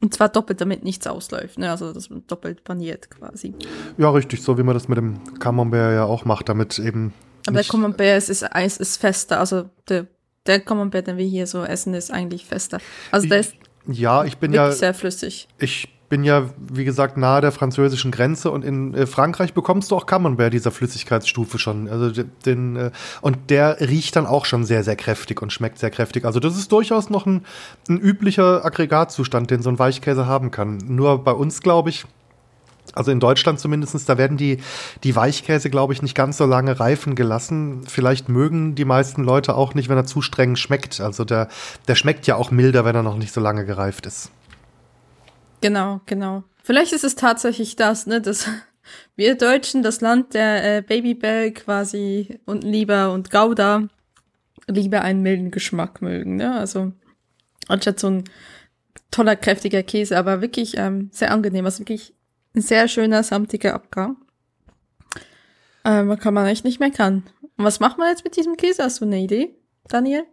Und 0.00 0.14
zwar 0.14 0.28
doppelt, 0.28 0.60
damit 0.60 0.82
nichts 0.82 1.06
ausläuft, 1.06 1.58
ne? 1.58 1.70
Also 1.70 1.92
das 1.92 2.08
doppelt 2.26 2.64
paniert 2.64 3.08
quasi. 3.08 3.54
Ja, 3.98 4.10
richtig, 4.10 4.42
so 4.42 4.58
wie 4.58 4.64
man 4.64 4.74
das 4.74 4.88
mit 4.88 4.98
dem 4.98 5.38
Camembert 5.38 5.94
ja 5.94 6.04
auch 6.04 6.24
macht, 6.24 6.48
damit 6.48 6.76
eben. 6.80 7.12
Aber 7.46 7.58
der 7.58 7.64
Camembert 7.64 8.18
ist, 8.18 8.28
ist, 8.28 8.80
ist, 8.80 8.96
fester, 8.96 9.38
also 9.38 9.70
der, 9.88 10.08
der 10.46 10.58
Camembert, 10.58 11.06
den 11.06 11.18
wir 11.18 11.26
hier 11.26 11.46
so 11.46 11.62
essen, 11.62 11.94
ist 11.94 12.10
eigentlich 12.10 12.46
fester. 12.46 12.80
Also 13.12 13.28
der 13.28 13.40
ist 13.40 13.54
ja, 13.86 14.24
ich 14.24 14.38
bin 14.38 14.52
wirklich 14.52 14.72
ja 14.72 14.76
sehr 14.76 14.94
flüssig. 14.94 15.48
Ich 15.58 15.88
bin 16.12 16.24
ja, 16.24 16.50
wie 16.58 16.84
gesagt, 16.84 17.16
nahe 17.16 17.40
der 17.40 17.52
französischen 17.52 18.10
Grenze 18.10 18.50
und 18.50 18.66
in 18.66 18.92
äh, 18.92 19.06
Frankreich 19.06 19.54
bekommst 19.54 19.90
du 19.90 19.96
auch 19.96 20.04
Camembert 20.04 20.52
dieser 20.52 20.70
Flüssigkeitsstufe 20.70 21.58
schon. 21.58 21.88
Also 21.88 22.22
den, 22.44 22.76
äh, 22.76 22.90
und 23.22 23.48
der 23.48 23.80
riecht 23.80 24.14
dann 24.14 24.26
auch 24.26 24.44
schon 24.44 24.66
sehr, 24.66 24.84
sehr 24.84 24.94
kräftig 24.94 25.40
und 25.40 25.54
schmeckt 25.54 25.78
sehr 25.78 25.90
kräftig. 25.90 26.26
Also 26.26 26.38
das 26.38 26.58
ist 26.58 26.70
durchaus 26.70 27.08
noch 27.08 27.24
ein, 27.24 27.46
ein 27.88 27.98
üblicher 27.98 28.62
Aggregatzustand, 28.62 29.50
den 29.50 29.62
so 29.62 29.70
ein 29.70 29.78
Weichkäse 29.78 30.26
haben 30.26 30.50
kann. 30.50 30.76
Nur 30.86 31.24
bei 31.24 31.32
uns, 31.32 31.62
glaube 31.62 31.88
ich, 31.88 32.04
also 32.92 33.10
in 33.10 33.20
Deutschland 33.20 33.60
zumindest, 33.60 34.08
da 34.08 34.18
werden 34.18 34.36
die, 34.36 34.58
die 35.04 35.16
Weichkäse, 35.16 35.70
glaube 35.70 35.92
ich, 35.92 36.02
nicht 36.02 36.14
ganz 36.14 36.36
so 36.36 36.46
lange 36.46 36.78
reifen 36.78 37.14
gelassen. 37.14 37.84
Vielleicht 37.86 38.28
mögen 38.28 38.74
die 38.74 38.84
meisten 38.84 39.24
Leute 39.24 39.54
auch 39.54 39.74
nicht, 39.74 39.88
wenn 39.88 39.96
er 39.96 40.06
zu 40.06 40.22
streng 40.22 40.56
schmeckt. 40.56 41.00
Also 41.00 41.24
der, 41.24 41.48
der 41.88 41.94
schmeckt 41.94 42.26
ja 42.26 42.36
auch 42.36 42.50
milder, 42.50 42.84
wenn 42.84 42.94
er 42.94 43.02
noch 43.02 43.16
nicht 43.16 43.32
so 43.32 43.40
lange 43.40 43.64
gereift 43.64 44.06
ist. 44.06 44.30
Genau, 45.60 46.00
genau. 46.06 46.44
Vielleicht 46.62 46.92
ist 46.92 47.04
es 47.04 47.14
tatsächlich 47.14 47.76
das, 47.76 48.06
ne, 48.06 48.20
dass 48.20 48.48
wir 49.16 49.36
Deutschen, 49.36 49.82
das 49.82 50.00
Land 50.00 50.34
der 50.34 50.78
äh, 50.78 50.82
Babybell 50.82 51.52
quasi 51.52 52.40
und 52.44 52.64
Lieber 52.64 53.12
und 53.12 53.30
Gouda, 53.30 53.88
lieber 54.68 55.02
einen 55.02 55.22
milden 55.22 55.50
Geschmack 55.50 56.02
mögen, 56.02 56.36
ne? 56.36 56.56
Also 56.56 56.92
anstatt 57.68 57.98
so 57.98 58.08
ein 58.08 58.24
toller, 59.10 59.36
kräftiger 59.36 59.82
Käse, 59.82 60.18
aber 60.18 60.40
wirklich 60.40 60.76
ähm, 60.76 61.10
sehr 61.12 61.30
angenehm. 61.30 61.64
Also 61.64 61.80
wirklich 61.80 62.14
ein 62.54 62.62
sehr 62.62 62.88
schöner, 62.88 63.22
samtiger 63.22 63.74
Abgang. 63.74 64.16
Ähm, 65.84 66.16
kann 66.18 66.34
man 66.34 66.46
echt 66.46 66.64
nicht 66.64 66.80
meckern. 66.80 67.24
Und 67.56 67.64
was 67.64 67.80
macht 67.80 67.98
man 67.98 68.08
jetzt 68.08 68.24
mit 68.24 68.36
diesem 68.36 68.56
Käse? 68.56 68.84
Hast 68.84 69.00
du 69.00 69.04
eine 69.04 69.18
Idee, 69.18 69.54
Daniel? 69.88 70.24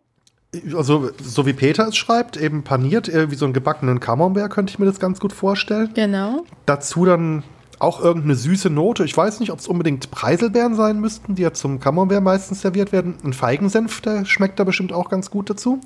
Also, 0.76 1.12
so 1.22 1.46
wie 1.46 1.54
Peter 1.54 1.88
es 1.88 1.96
schreibt, 1.96 2.36
eben 2.38 2.64
paniert, 2.64 3.08
wie 3.08 3.36
so 3.36 3.46
einen 3.46 3.54
gebackenen 3.54 4.00
Camembert, 4.00 4.52
könnte 4.52 4.72
ich 4.72 4.80
mir 4.80 4.86
das 4.86 5.00
ganz 5.00 5.20
gut 5.20 5.32
vorstellen. 5.32 5.92
Genau. 5.94 6.44
Dazu 6.66 7.06
dann 7.06 7.44
auch 7.78 8.02
irgendeine 8.02 8.36
süße 8.36 8.70
Note. 8.70 9.06
Ich 9.06 9.16
weiß 9.16 9.40
nicht, 9.40 9.52
ob 9.52 9.60
es 9.60 9.68
unbedingt 9.68 10.12
Preiselbeeren 10.12 10.76
sein 10.76 11.00
müssten, 11.00 11.36
die 11.36 11.44
ja 11.44 11.54
zum 11.54 11.80
Camembert 11.80 12.24
meistens 12.24 12.62
serviert 12.62 12.92
werden. 12.92 13.16
Ein 13.24 13.34
Feigensenf, 13.34 14.02
der 14.02 14.26
schmeckt 14.26 14.60
da 14.60 14.64
bestimmt 14.64 14.92
auch 14.92 15.10
ganz 15.10 15.32
gut 15.32 15.50
dazu. 15.50 15.80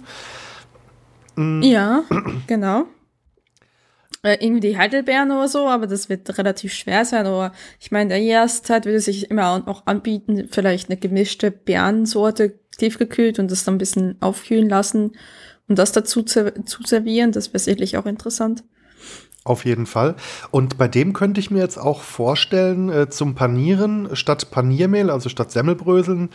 Mm. 1.36 1.62
Ja, 1.62 2.04
genau. 2.48 2.86
Äh, 4.26 4.38
irgendwie 4.40 4.62
die 4.62 4.78
Heidelbeeren 4.78 5.32
oder 5.32 5.50
so, 5.50 5.68
aber 5.68 5.86
das 5.86 6.08
wird 6.08 6.38
relativ 6.38 6.74
schwer 6.74 7.04
sein. 7.04 7.28
Oder 7.28 7.52
ich 7.80 7.92
meine, 7.92 8.10
der 8.10 8.20
Jahreszeit 8.20 8.86
würde 8.86 9.02
sich 9.02 9.30
immer 9.30 9.62
auch 9.68 9.86
anbieten, 9.86 10.48
vielleicht 10.50 10.90
eine 10.90 10.98
gemischte 10.98 11.52
Beerensorte 11.52 12.58
tiefgekühlt 12.78 13.38
und 13.40 13.52
das 13.52 13.66
dann 13.66 13.76
ein 13.76 13.80
bisschen 13.80 14.16
aufkühlen 14.22 14.70
lassen 14.70 15.12
und 15.68 15.78
das 15.78 15.92
dazu 15.92 16.24
zu, 16.24 16.54
zu 16.64 16.84
servieren. 16.84 17.34
Das 17.34 17.50
wäre 17.50 17.60
sicherlich 17.60 17.98
auch 17.98 18.06
interessant. 18.06 18.64
Auf 19.46 19.66
jeden 19.66 19.86
Fall. 19.86 20.16
Und 20.52 20.78
bei 20.78 20.88
dem 20.88 21.12
könnte 21.12 21.42
ich 21.42 21.52
mir 21.52 21.60
jetzt 21.60 21.78
auch 21.78 22.02
vorstellen, 22.02 22.90
äh, 22.90 23.10
zum 23.10 23.36
Panieren 23.36 24.16
statt 24.16 24.52
Paniermehl, 24.52 25.10
also 25.10 25.28
statt 25.28 25.52
Semmelbröseln, 25.52 26.30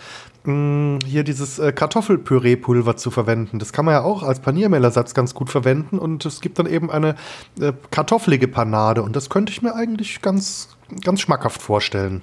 mh, 0.44 1.01
hier 1.07 1.24
dieses 1.24 1.59
äh, 1.59 1.72
Kartoffelpüree-Pulver 1.72 2.96
zu 2.96 3.11
verwenden. 3.11 3.59
Das 3.59 3.72
kann 3.72 3.85
man 3.85 3.94
ja 3.94 4.03
auch 4.03 4.22
als 4.22 4.40
Paniermehlersatz 4.40 5.14
ganz 5.14 5.35
gut 5.35 5.51
verwenden 5.51 5.98
und 5.98 6.24
es 6.24 6.40
gibt 6.40 6.59
dann 6.59 6.66
eben 6.66 6.90
eine 6.90 7.16
äh, 7.61 7.72
kartoffelige 7.90 8.48
Panade 8.48 9.03
und 9.03 9.16
das 9.16 9.31
könnte 9.31 9.53
ich 9.53 9.62
mir 9.62 9.74
eigentlich 9.74 10.22
ganz, 10.22 10.68
ganz 11.03 11.20
schmackhaft 11.20 11.62
vorstellen. 11.62 12.22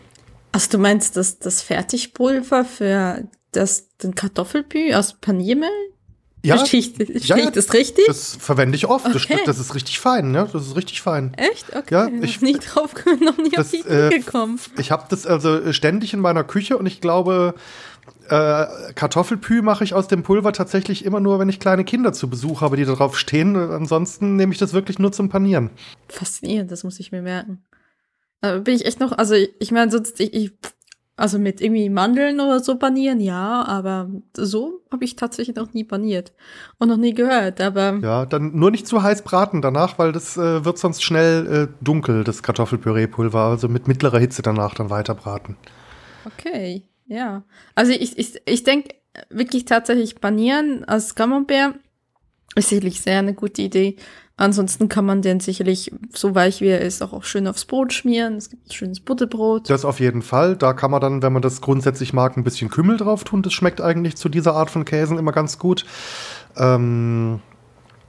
Also 0.51 0.71
du 0.71 0.78
meinst 0.78 1.17
das, 1.17 1.39
das 1.39 1.62
Fertigpulver 1.62 2.63
für 2.63 3.28
das, 3.51 3.89
den 3.97 4.15
Kartoffelpü 4.15 4.93
aus 4.93 5.13
Paniermehl? 5.13 5.69
Ja, 6.45 6.56
ich, 6.63 6.69
verstehe 6.69 7.45
ich 7.45 7.49
das 7.49 7.73
richtig? 7.73 8.06
Das 8.06 8.38
verwende 8.39 8.75
ich 8.75 8.86
oft. 8.86 9.08
Okay. 9.08 9.38
Das, 9.38 9.58
das, 9.58 9.60
ist 9.60 9.73
richtig 9.73 9.99
fein, 9.99 10.30
ne? 10.32 10.47
Das 10.54 10.67
ist 10.67 10.75
richtig 10.75 11.01
fein. 11.01 11.34
Echt? 11.38 11.75
Okay. 11.75 11.91
Ja, 11.91 12.08
ich 12.21 12.39
bin 12.39 12.49
nicht 12.49 12.75
drauf 12.75 12.93
noch 13.19 13.38
nicht 13.38 13.58
das, 13.58 13.65
auf 13.65 13.71
die 13.71 13.80
Idee 13.80 14.08
äh, 14.08 14.19
gekommen. 14.19 14.60
Ich 14.78 14.91
habe 14.91 15.06
das 15.10 15.25
also 15.25 15.73
ständig 15.73 16.13
in 16.13 16.19
meiner 16.19 16.43
Küche 16.43 16.78
und 16.78 16.86
ich 16.86 17.01
glaube, 17.01 17.56
äh, 18.29 18.65
Kartoffelpü 18.95 19.61
mache 19.61 19.83
ich 19.83 19.93
aus 19.93 20.07
dem 20.07 20.23
Pulver 20.23 20.51
tatsächlich 20.53 21.05
immer 21.05 21.19
nur, 21.19 21.39
wenn 21.39 21.49
ich 21.49 21.59
kleine 21.59 21.83
Kinder 21.83 22.13
zu 22.13 22.29
Besuch 22.29 22.61
habe, 22.61 22.77
die 22.77 22.85
darauf 22.85 23.17
stehen. 23.17 23.55
Ansonsten 23.55 24.35
nehme 24.35 24.51
ich 24.53 24.59
das 24.59 24.73
wirklich 24.73 24.99
nur 24.99 25.11
zum 25.11 25.29
Panieren. 25.29 25.69
Faszinierend, 26.09 26.71
das 26.71 26.83
muss 26.83 26.99
ich 26.99 27.11
mir 27.11 27.21
merken. 27.21 27.63
Aber 28.41 28.59
bin 28.59 28.75
ich 28.75 28.85
echt 28.85 28.99
noch, 28.99 29.11
also 29.11 29.33
ich, 29.35 29.53
ich 29.59 29.71
meine, 29.71 29.91
sonst, 29.91 30.19
ich, 30.19 30.33
ich, 30.33 30.51
also 31.15 31.39
mit 31.39 31.61
irgendwie 31.61 31.89
Mandeln 31.89 32.39
oder 32.39 32.59
so 32.59 32.77
panieren, 32.77 33.19
ja, 33.21 33.63
aber 33.65 34.09
so 34.35 34.81
habe 34.91 35.05
ich 35.05 35.15
tatsächlich 35.15 35.55
noch 35.55 35.73
nie 35.73 35.85
paniert 35.85 36.33
und 36.77 36.89
noch 36.89 36.97
nie 36.97 37.13
gehört, 37.13 37.61
aber 37.61 37.99
Ja, 38.03 38.25
dann 38.25 38.53
nur 38.55 38.69
nicht 38.69 38.85
zu 38.85 39.01
heiß 39.01 39.21
braten 39.23 39.61
danach, 39.61 39.97
weil 39.97 40.11
das 40.11 40.35
äh, 40.35 40.65
wird 40.65 40.77
sonst 40.77 41.03
schnell 41.03 41.69
äh, 41.71 41.83
dunkel, 41.83 42.23
das 42.25 42.43
Kartoffelpüree-Pulver. 42.43 43.39
Also 43.39 43.69
mit 43.69 43.87
mittlerer 43.87 44.19
Hitze 44.19 44.41
danach 44.41 44.73
dann 44.75 44.89
weiter 44.89 45.15
braten. 45.15 45.55
okay, 46.25 46.83
ja. 47.07 47.43
Also 47.75 47.91
ich, 47.91 48.17
ich, 48.17 48.41
ich 48.45 48.63
denke 48.63 48.95
wirklich 49.29 49.65
tatsächlich 49.65 50.19
panieren 50.19 50.83
als 50.85 51.15
Camembert 51.15 51.75
ist 52.55 52.69
sicherlich 52.69 53.01
sehr 53.01 53.19
eine 53.19 53.33
gute 53.33 53.61
Idee. 53.61 53.97
Ansonsten 54.37 54.89
kann 54.89 55.05
man 55.05 55.21
den 55.21 55.39
sicherlich, 55.39 55.91
so 56.13 56.35
weich 56.35 56.59
wie 56.59 56.67
er 56.67 56.81
ist, 56.81 57.01
auch, 57.01 57.13
auch 57.13 57.23
schön 57.23 57.47
aufs 57.47 57.65
Brot 57.65 57.93
schmieren. 57.93 58.35
Es 58.35 58.49
gibt 58.49 58.67
ein 58.67 58.71
schönes 58.71 58.99
Butterbrot. 58.99 59.69
Das 59.69 59.85
auf 59.85 60.01
jeden 60.01 60.21
Fall. 60.21 60.57
Da 60.57 60.73
kann 60.73 60.91
man 60.91 60.99
dann, 60.99 61.21
wenn 61.21 61.31
man 61.31 61.41
das 61.41 61.61
grundsätzlich 61.61 62.11
mag, 62.11 62.35
ein 62.35 62.43
bisschen 62.43 62.69
Kümmel 62.69 62.97
drauf 62.97 63.23
tun. 63.23 63.43
Das 63.43 63.53
schmeckt 63.53 63.79
eigentlich 63.79 64.17
zu 64.17 64.27
dieser 64.27 64.53
Art 64.53 64.69
von 64.69 64.83
Käsen 64.83 65.17
immer 65.17 65.31
ganz 65.31 65.57
gut. 65.57 65.85
Ähm, 66.57 67.39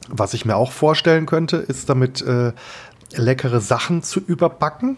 was 0.09 0.35
ich 0.35 0.45
mir 0.45 0.57
auch 0.57 0.73
vorstellen 0.73 1.27
könnte, 1.27 1.59
ist 1.59 1.89
damit 1.89 2.23
äh, 2.23 2.53
leckere 3.15 3.61
Sachen 3.61 4.03
zu 4.03 4.21
überbacken. 4.21 4.97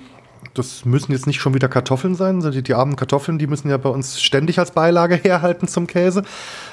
Das 0.54 0.84
müssen 0.84 1.12
jetzt 1.12 1.26
nicht 1.26 1.40
schon 1.40 1.54
wieder 1.54 1.68
Kartoffeln 1.68 2.14
sein. 2.14 2.40
Die, 2.40 2.62
die 2.62 2.74
armen 2.74 2.96
Kartoffeln, 2.96 3.38
die 3.38 3.46
müssen 3.46 3.68
ja 3.68 3.76
bei 3.76 3.90
uns 3.90 4.20
ständig 4.20 4.58
als 4.58 4.72
Beilage 4.72 5.16
herhalten 5.22 5.68
zum 5.68 5.86
Käse. 5.86 6.22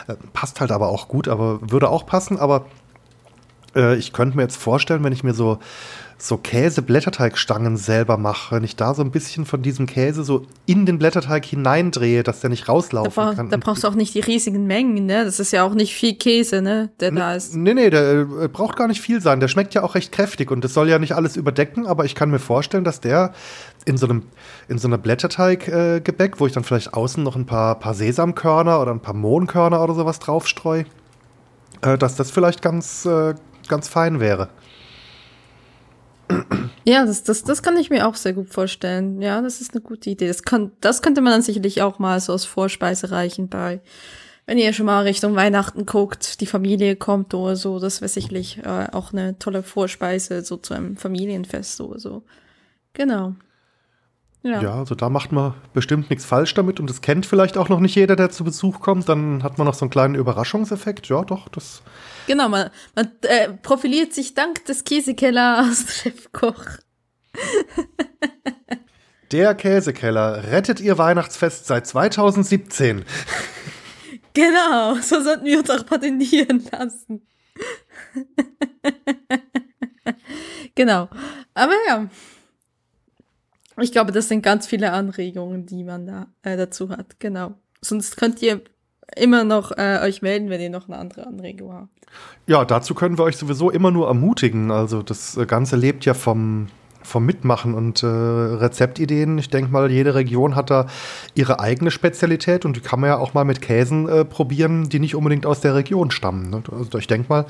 Äh, 0.07 0.15
passt 0.33 0.61
halt 0.61 0.71
aber 0.71 0.89
auch 0.89 1.07
gut, 1.07 1.27
aber 1.27 1.59
würde 1.61 1.89
auch 1.89 2.05
passen. 2.05 2.39
Aber 2.39 2.65
äh, 3.75 3.95
ich 3.95 4.13
könnte 4.13 4.37
mir 4.37 4.43
jetzt 4.43 4.57
vorstellen, 4.57 5.03
wenn 5.03 5.13
ich 5.13 5.23
mir 5.23 5.33
so, 5.33 5.59
so 6.17 6.37
Käse-Blätterteigstangen 6.37 7.75
selber 7.75 8.17
mache, 8.17 8.55
wenn 8.55 8.63
ich 8.63 8.75
da 8.75 8.93
so 8.93 9.01
ein 9.03 9.11
bisschen 9.11 9.45
von 9.45 9.61
diesem 9.61 9.85
Käse 9.85 10.23
so 10.23 10.45
in 10.65 10.85
den 10.85 10.97
Blätterteig 10.97 11.43
hineindrehe, 11.45 12.23
dass 12.23 12.39
der 12.39 12.49
nicht 12.49 12.67
Da, 12.67 12.71
rauslaufen 12.71 13.11
brauch, 13.11 13.35
kann. 13.35 13.49
da 13.49 13.57
brauchst 13.57 13.83
du 13.83 13.87
auch 13.89 13.95
nicht 13.95 14.15
die 14.15 14.21
riesigen 14.21 14.65
Mengen, 14.65 15.05
ne? 15.05 15.25
Das 15.25 15.39
ist 15.39 15.51
ja 15.51 15.63
auch 15.63 15.73
nicht 15.73 15.93
viel 15.93 16.15
Käse, 16.15 16.61
ne? 16.61 16.89
Der 17.01 17.11
da 17.11 17.35
ist. 17.35 17.55
Nee, 17.55 17.73
nee, 17.73 17.89
der 17.89 18.21
äh, 18.21 18.47
braucht 18.47 18.77
gar 18.77 18.87
nicht 18.87 19.01
viel 19.01 19.19
sein. 19.19 19.39
Der 19.41 19.49
schmeckt 19.49 19.73
ja 19.73 19.83
auch 19.83 19.95
recht 19.95 20.11
kräftig 20.11 20.51
und 20.51 20.63
das 20.63 20.73
soll 20.73 20.89
ja 20.89 20.99
nicht 20.99 21.13
alles 21.13 21.35
überdecken, 21.35 21.85
aber 21.85 22.05
ich 22.05 22.15
kann 22.15 22.31
mir 22.31 22.39
vorstellen, 22.39 22.85
dass 22.85 23.01
der 23.01 23.33
in 23.83 23.97
so 23.97 24.07
einem 24.07 24.23
in 24.67 24.77
so 24.77 24.87
einer 24.87 24.97
Blätterteig-Gebäck, 24.97 26.35
äh, 26.35 26.39
wo 26.39 26.47
ich 26.47 26.53
dann 26.53 26.63
vielleicht 26.63 26.93
außen 26.93 27.21
noch 27.23 27.35
ein 27.35 27.45
paar, 27.45 27.77
paar 27.79 27.93
Sesamkörner 27.93 28.81
oder 28.81 28.91
ein 28.91 29.01
paar 29.01 29.13
Mohnkörner 29.13 29.83
oder 29.83 29.93
sowas 29.93 30.19
draufstreu, 30.19 30.83
äh, 31.81 31.97
dass 31.97 32.15
das 32.15 32.31
vielleicht 32.31 32.61
ganz, 32.61 33.05
äh, 33.05 33.35
ganz 33.67 33.87
fein 33.89 34.19
wäre. 34.19 34.49
Ja, 36.83 37.05
das, 37.05 37.23
das, 37.23 37.43
das 37.43 37.63
kann 37.63 37.77
ich 37.77 37.89
mir 37.89 38.07
auch 38.07 38.15
sehr 38.15 38.33
gut 38.33 38.49
vorstellen. 38.49 39.21
Ja, 39.21 39.41
das 39.41 39.61
ist 39.61 39.73
eine 39.73 39.81
gute 39.81 40.09
Idee. 40.09 40.27
Das, 40.27 40.43
kann, 40.43 40.71
das 40.81 41.01
könnte 41.01 41.21
man 41.21 41.31
dann 41.31 41.41
sicherlich 41.41 41.81
auch 41.81 41.99
mal 41.99 42.19
so 42.19 42.33
als 42.33 42.45
Vorspeise 42.45 43.11
reichen 43.11 43.49
bei, 43.49 43.81
wenn 44.45 44.59
ihr 44.59 44.71
schon 44.73 44.85
mal 44.85 45.01
Richtung 45.01 45.35
Weihnachten 45.35 45.85
guckt, 45.85 46.41
die 46.41 46.45
Familie 46.45 46.95
kommt 46.95 47.33
oder 47.33 47.55
so. 47.55 47.79
Das 47.79 48.01
wäre 48.01 48.09
sicherlich 48.09 48.59
äh, 48.63 48.87
auch 48.91 49.13
eine 49.13 49.39
tolle 49.39 49.63
Vorspeise 49.63 50.43
so 50.43 50.57
zu 50.57 50.75
einem 50.75 50.95
Familienfest 50.97 51.81
oder 51.81 51.99
so. 51.99 52.23
Genau. 52.93 53.35
Ja. 54.45 54.61
Ja, 54.61 54.75
also 54.75 54.93
da 54.93 55.09
macht 55.09 55.31
man 55.31 55.55
bestimmt 55.73 56.11
nichts 56.11 56.23
falsch 56.23 56.53
damit 56.53 56.79
und 56.79 56.87
das 56.87 57.01
kennt 57.01 57.25
vielleicht 57.25 57.57
auch 57.57 57.67
noch 57.67 57.79
nicht 57.79 57.95
jeder, 57.95 58.15
der 58.15 58.29
zu 58.29 58.43
Besuch 58.43 58.79
kommt. 58.79 59.09
Dann 59.09 59.41
hat 59.41 59.57
man 59.57 59.65
noch 59.65 59.73
so 59.73 59.85
einen 59.85 59.89
kleinen 59.89 60.13
Überraschungseffekt. 60.13 61.07
Ja, 61.07 61.23
doch, 61.23 61.49
das. 61.49 61.81
Genau, 62.27 62.47
man, 62.47 62.69
man 62.93 63.11
äh, 63.23 63.53
profiliert 63.53 64.13
sich 64.13 64.35
dank 64.35 64.63
des 64.65 64.83
Käsekellers 64.83 65.95
Chefkoch. 66.03 66.63
Der 69.31 69.55
Käsekeller 69.55 70.43
rettet 70.51 70.79
ihr 70.79 70.99
Weihnachtsfest 70.99 71.65
seit 71.65 71.87
2017. 71.87 73.03
Genau, 74.35 74.93
so 75.01 75.21
sollten 75.21 75.45
wir 75.45 75.57
uns 75.57 75.71
auch 75.71 75.87
patentieren 75.87 76.63
lassen. 76.71 77.25
genau. 80.75 81.09
Aber 81.55 81.73
ja. 81.87 82.07
Ich 83.81 83.91
glaube, 83.91 84.11
das 84.11 84.29
sind 84.29 84.41
ganz 84.41 84.67
viele 84.67 84.91
Anregungen, 84.91 85.65
die 85.65 85.83
man 85.83 86.05
da 86.05 86.27
äh, 86.43 86.55
dazu 86.55 86.89
hat. 86.89 87.19
Genau. 87.19 87.55
Sonst 87.81 88.17
könnt 88.17 88.41
ihr 88.41 88.61
immer 89.15 89.43
noch 89.43 89.71
äh, 89.71 89.99
euch 90.01 90.21
melden, 90.21 90.49
wenn 90.49 90.61
ihr 90.61 90.69
noch 90.69 90.87
eine 90.87 90.97
andere 90.97 91.27
Anregung 91.27 91.73
habt. 91.73 91.89
Ja, 92.47 92.65
dazu 92.65 92.93
können 92.93 93.17
wir 93.17 93.23
euch 93.23 93.37
sowieso 93.37 93.69
immer 93.69 93.91
nur 93.91 94.07
ermutigen. 94.07 94.71
Also 94.71 95.01
das 95.01 95.37
äh, 95.37 95.45
Ganze 95.45 95.75
lebt 95.75 96.05
ja 96.05 96.13
vom, 96.13 96.67
vom 97.03 97.25
Mitmachen 97.25 97.73
und 97.73 98.01
äh, 98.03 98.07
Rezeptideen. 98.07 99.37
Ich 99.37 99.49
denke 99.49 99.71
mal, 99.71 99.91
jede 99.91 100.15
Region 100.15 100.55
hat 100.55 100.69
da 100.69 100.87
ihre 101.33 101.59
eigene 101.59 101.91
Spezialität 101.91 102.65
und 102.65 102.77
die 102.77 102.81
kann 102.81 102.99
man 102.99 103.09
ja 103.09 103.17
auch 103.17 103.33
mal 103.33 103.45
mit 103.45 103.61
Käsen 103.61 104.07
äh, 104.07 104.25
probieren, 104.25 104.89
die 104.89 104.99
nicht 104.99 105.15
unbedingt 105.15 105.45
aus 105.45 105.61
der 105.61 105.75
Region 105.75 106.11
stammen. 106.11 106.49
Ne? 106.49 106.63
Also 106.71 106.97
ich 106.97 107.07
denke 107.07 107.27
mal, 107.29 107.45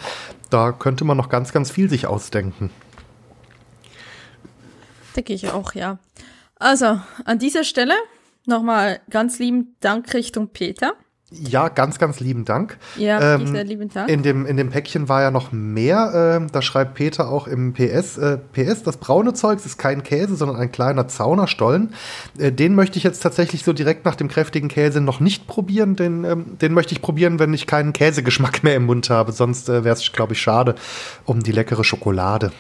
da 0.49 0.71
könnte 0.71 1.05
man 1.05 1.17
noch 1.17 1.29
ganz, 1.29 1.53
ganz 1.53 1.71
viel 1.71 1.89
sich 1.89 2.07
ausdenken. 2.07 2.69
Denke 5.15 5.33
ich 5.33 5.49
auch, 5.51 5.73
ja. 5.73 5.97
Also, 6.57 6.99
an 7.25 7.39
dieser 7.39 7.63
Stelle 7.63 7.93
nochmal 8.45 8.99
ganz 9.09 9.39
lieben 9.39 9.75
Dank 9.79 10.13
Richtung 10.13 10.49
Peter. 10.49 10.93
Ja, 11.31 11.69
ganz, 11.69 11.97
ganz 11.97 12.19
lieben 12.19 12.45
Dank. 12.45 12.77
Ja, 12.97 13.35
ähm, 13.35 13.47
sehr 13.47 13.63
lieben 13.63 13.89
Dank. 13.89 14.09
In 14.09 14.21
dem, 14.21 14.45
in 14.45 14.57
dem 14.57 14.69
Päckchen 14.69 15.09
war 15.09 15.23
ja 15.23 15.31
noch 15.31 15.51
mehr. 15.51 16.37
Ähm, 16.37 16.51
da 16.51 16.61
schreibt 16.61 16.93
Peter 16.93 17.29
auch 17.29 17.47
im 17.47 17.73
PS, 17.73 18.17
äh, 18.17 18.37
PS, 18.37 18.83
das 18.83 18.97
braune 18.97 19.33
Zeugs 19.33 19.65
ist 19.65 19.77
kein 19.77 20.03
Käse, 20.03 20.35
sondern 20.35 20.57
ein 20.57 20.71
kleiner 20.71 21.07
Zaunerstollen. 21.07 21.93
Äh, 22.37 22.51
den 22.51 22.75
möchte 22.75 22.97
ich 22.97 23.03
jetzt 23.03 23.21
tatsächlich 23.21 23.63
so 23.63 23.73
direkt 23.73 24.05
nach 24.05 24.15
dem 24.15 24.27
kräftigen 24.27 24.69
Käse 24.69 25.01
noch 25.01 25.19
nicht 25.19 25.47
probieren. 25.47 25.95
Den, 25.95 26.23
ähm, 26.25 26.57
den 26.59 26.73
möchte 26.73 26.93
ich 26.93 27.01
probieren, 27.01 27.39
wenn 27.39 27.53
ich 27.55 27.65
keinen 27.65 27.91
Käsegeschmack 27.91 28.63
mehr 28.63 28.75
im 28.75 28.85
Mund 28.85 29.09
habe. 29.09 29.31
Sonst 29.31 29.67
äh, 29.67 29.83
wäre 29.83 29.95
es, 29.95 30.11
glaube 30.11 30.33
ich, 30.33 30.41
schade 30.41 30.75
um 31.25 31.41
die 31.41 31.51
leckere 31.51 31.83
Schokolade. 31.83 32.51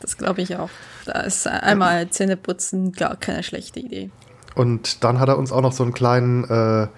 Das 0.00 0.16
glaube 0.16 0.42
ich 0.42 0.56
auch. 0.56 0.70
Da 1.06 1.20
ist 1.20 1.46
einmal 1.46 2.08
Zähneputzen 2.10 2.92
gar 2.92 3.16
keine 3.16 3.42
schlechte 3.42 3.80
Idee. 3.80 4.10
Und 4.54 5.04
dann 5.04 5.20
hat 5.20 5.28
er 5.28 5.38
uns 5.38 5.52
auch 5.52 5.62
noch 5.62 5.72
so 5.72 5.82
einen 5.82 5.92
kleinen 5.92 6.44
äh, 6.44 6.88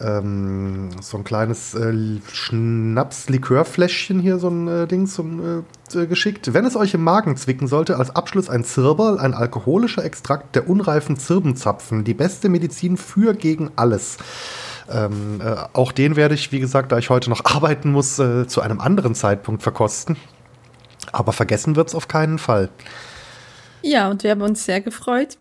ähm, 0.00 0.90
so 1.00 1.16
ein 1.18 1.24
kleines 1.24 1.74
äh, 1.74 1.92
Schnaps-Likörfläschchen 2.32 4.20
hier, 4.20 4.38
so 4.38 4.48
ein 4.48 4.68
äh, 4.68 4.86
Ding 4.86 5.06
zum, 5.06 5.64
äh, 5.94 6.06
geschickt. 6.06 6.52
Wenn 6.54 6.64
es 6.64 6.76
euch 6.76 6.94
im 6.94 7.02
Magen 7.02 7.36
zwicken 7.36 7.66
sollte, 7.66 7.96
als 7.96 8.14
Abschluss 8.14 8.48
ein 8.48 8.64
Zirberl, 8.64 9.18
ein 9.18 9.34
alkoholischer 9.34 10.04
Extrakt 10.04 10.54
der 10.54 10.68
unreifen 10.68 11.16
Zirbenzapfen. 11.16 12.04
Die 12.04 12.14
beste 12.14 12.48
Medizin 12.48 12.96
für 12.96 13.34
gegen 13.34 13.70
alles. 13.76 14.18
Ähm, 14.90 15.40
äh, 15.44 15.56
auch 15.72 15.92
den 15.92 16.16
werde 16.16 16.34
ich, 16.34 16.52
wie 16.52 16.60
gesagt, 16.60 16.92
da 16.92 16.98
ich 16.98 17.10
heute 17.10 17.30
noch 17.30 17.44
arbeiten 17.44 17.90
muss, 17.90 18.18
äh, 18.18 18.46
zu 18.46 18.60
einem 18.60 18.80
anderen 18.80 19.14
Zeitpunkt 19.14 19.62
verkosten. 19.62 20.16
Aber 21.12 21.32
vergessen 21.32 21.74
wird 21.76 21.88
es 21.88 21.94
auf 21.94 22.06
keinen 22.06 22.38
Fall. 22.38 22.68
Ja, 23.82 24.10
und 24.10 24.22
wir 24.22 24.30
haben 24.30 24.42
uns 24.42 24.64
sehr 24.64 24.80
gefreut. 24.80 25.38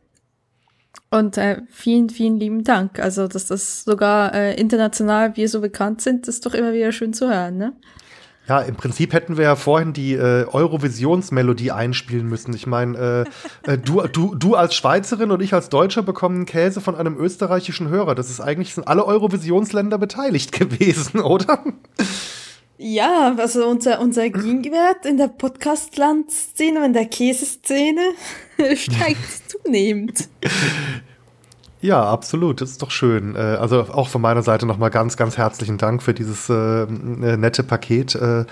Und 1.10 1.38
äh, 1.38 1.62
vielen, 1.70 2.10
vielen 2.10 2.38
lieben 2.38 2.64
Dank. 2.64 3.00
Also, 3.00 3.28
dass 3.28 3.48
das 3.48 3.84
sogar 3.84 4.34
äh, 4.34 4.60
international 4.60 5.36
wir 5.38 5.48
so 5.48 5.62
bekannt 5.62 6.02
sind, 6.02 6.28
ist 6.28 6.46
doch 6.46 6.54
immer 6.54 6.74
wieder 6.74 6.92
schön 6.92 7.14
zu 7.14 7.30
hören, 7.30 7.58
ne? 7.58 7.74
Ja, 8.48 8.62
im 8.62 8.76
Prinzip 8.76 9.12
hätten 9.12 9.36
wir 9.36 9.44
ja 9.44 9.56
vorhin 9.58 9.92
die 9.92 10.14
äh, 10.14 10.46
Eurovisionsmelodie 10.50 11.72
einspielen 11.72 12.28
müssen. 12.28 12.54
Ich 12.54 12.66
meine, 12.66 13.26
äh, 13.66 13.72
äh, 13.72 13.78
du, 13.78 14.02
du, 14.08 14.36
du 14.36 14.56
als 14.56 14.74
Schweizerin 14.74 15.32
und 15.32 15.42
ich 15.42 15.54
als 15.54 15.68
Deutscher 15.68 16.02
bekommen 16.02 16.46
Käse 16.46 16.80
von 16.80 16.96
einem 16.96 17.18
österreichischen 17.18 17.90
Hörer. 17.90 18.16
Das 18.16 18.30
ist 18.30 18.40
eigentlich, 18.40 18.74
sind 18.74 18.88
alle 18.88 19.06
Eurovisionsländer 19.06 19.98
beteiligt 19.98 20.52
gewesen, 20.58 21.20
oder? 21.20 21.62
Ja, 22.78 23.36
also 23.38 23.68
unser, 23.68 24.00
unser 24.00 24.30
Gegenwert 24.30 25.06
in 25.06 25.18
der 25.18 25.28
Podcast-Land-Szene 25.28 26.80
und 26.80 26.86
in 26.86 26.94
der 26.94 27.06
Käseszene 27.06 28.14
steigt 28.76 29.50
zunehmend. 29.64 30.30
Ja, 31.82 32.04
absolut. 32.04 32.62
Das 32.62 32.72
ist 32.72 32.82
doch 32.82 32.92
schön. 32.92 33.36
Äh, 33.36 33.40
also 33.40 33.82
auch 33.82 34.08
von 34.08 34.22
meiner 34.22 34.44
Seite 34.44 34.66
nochmal 34.66 34.90
ganz, 34.90 35.18
ganz 35.18 35.38
herzlichen 35.38 35.78
Dank 35.78 36.04
für 36.04 36.14
dieses 36.14 36.50
äh, 36.50 36.86
nette 36.86 37.64
Paket. 37.64 38.16
Äh, 38.16 38.46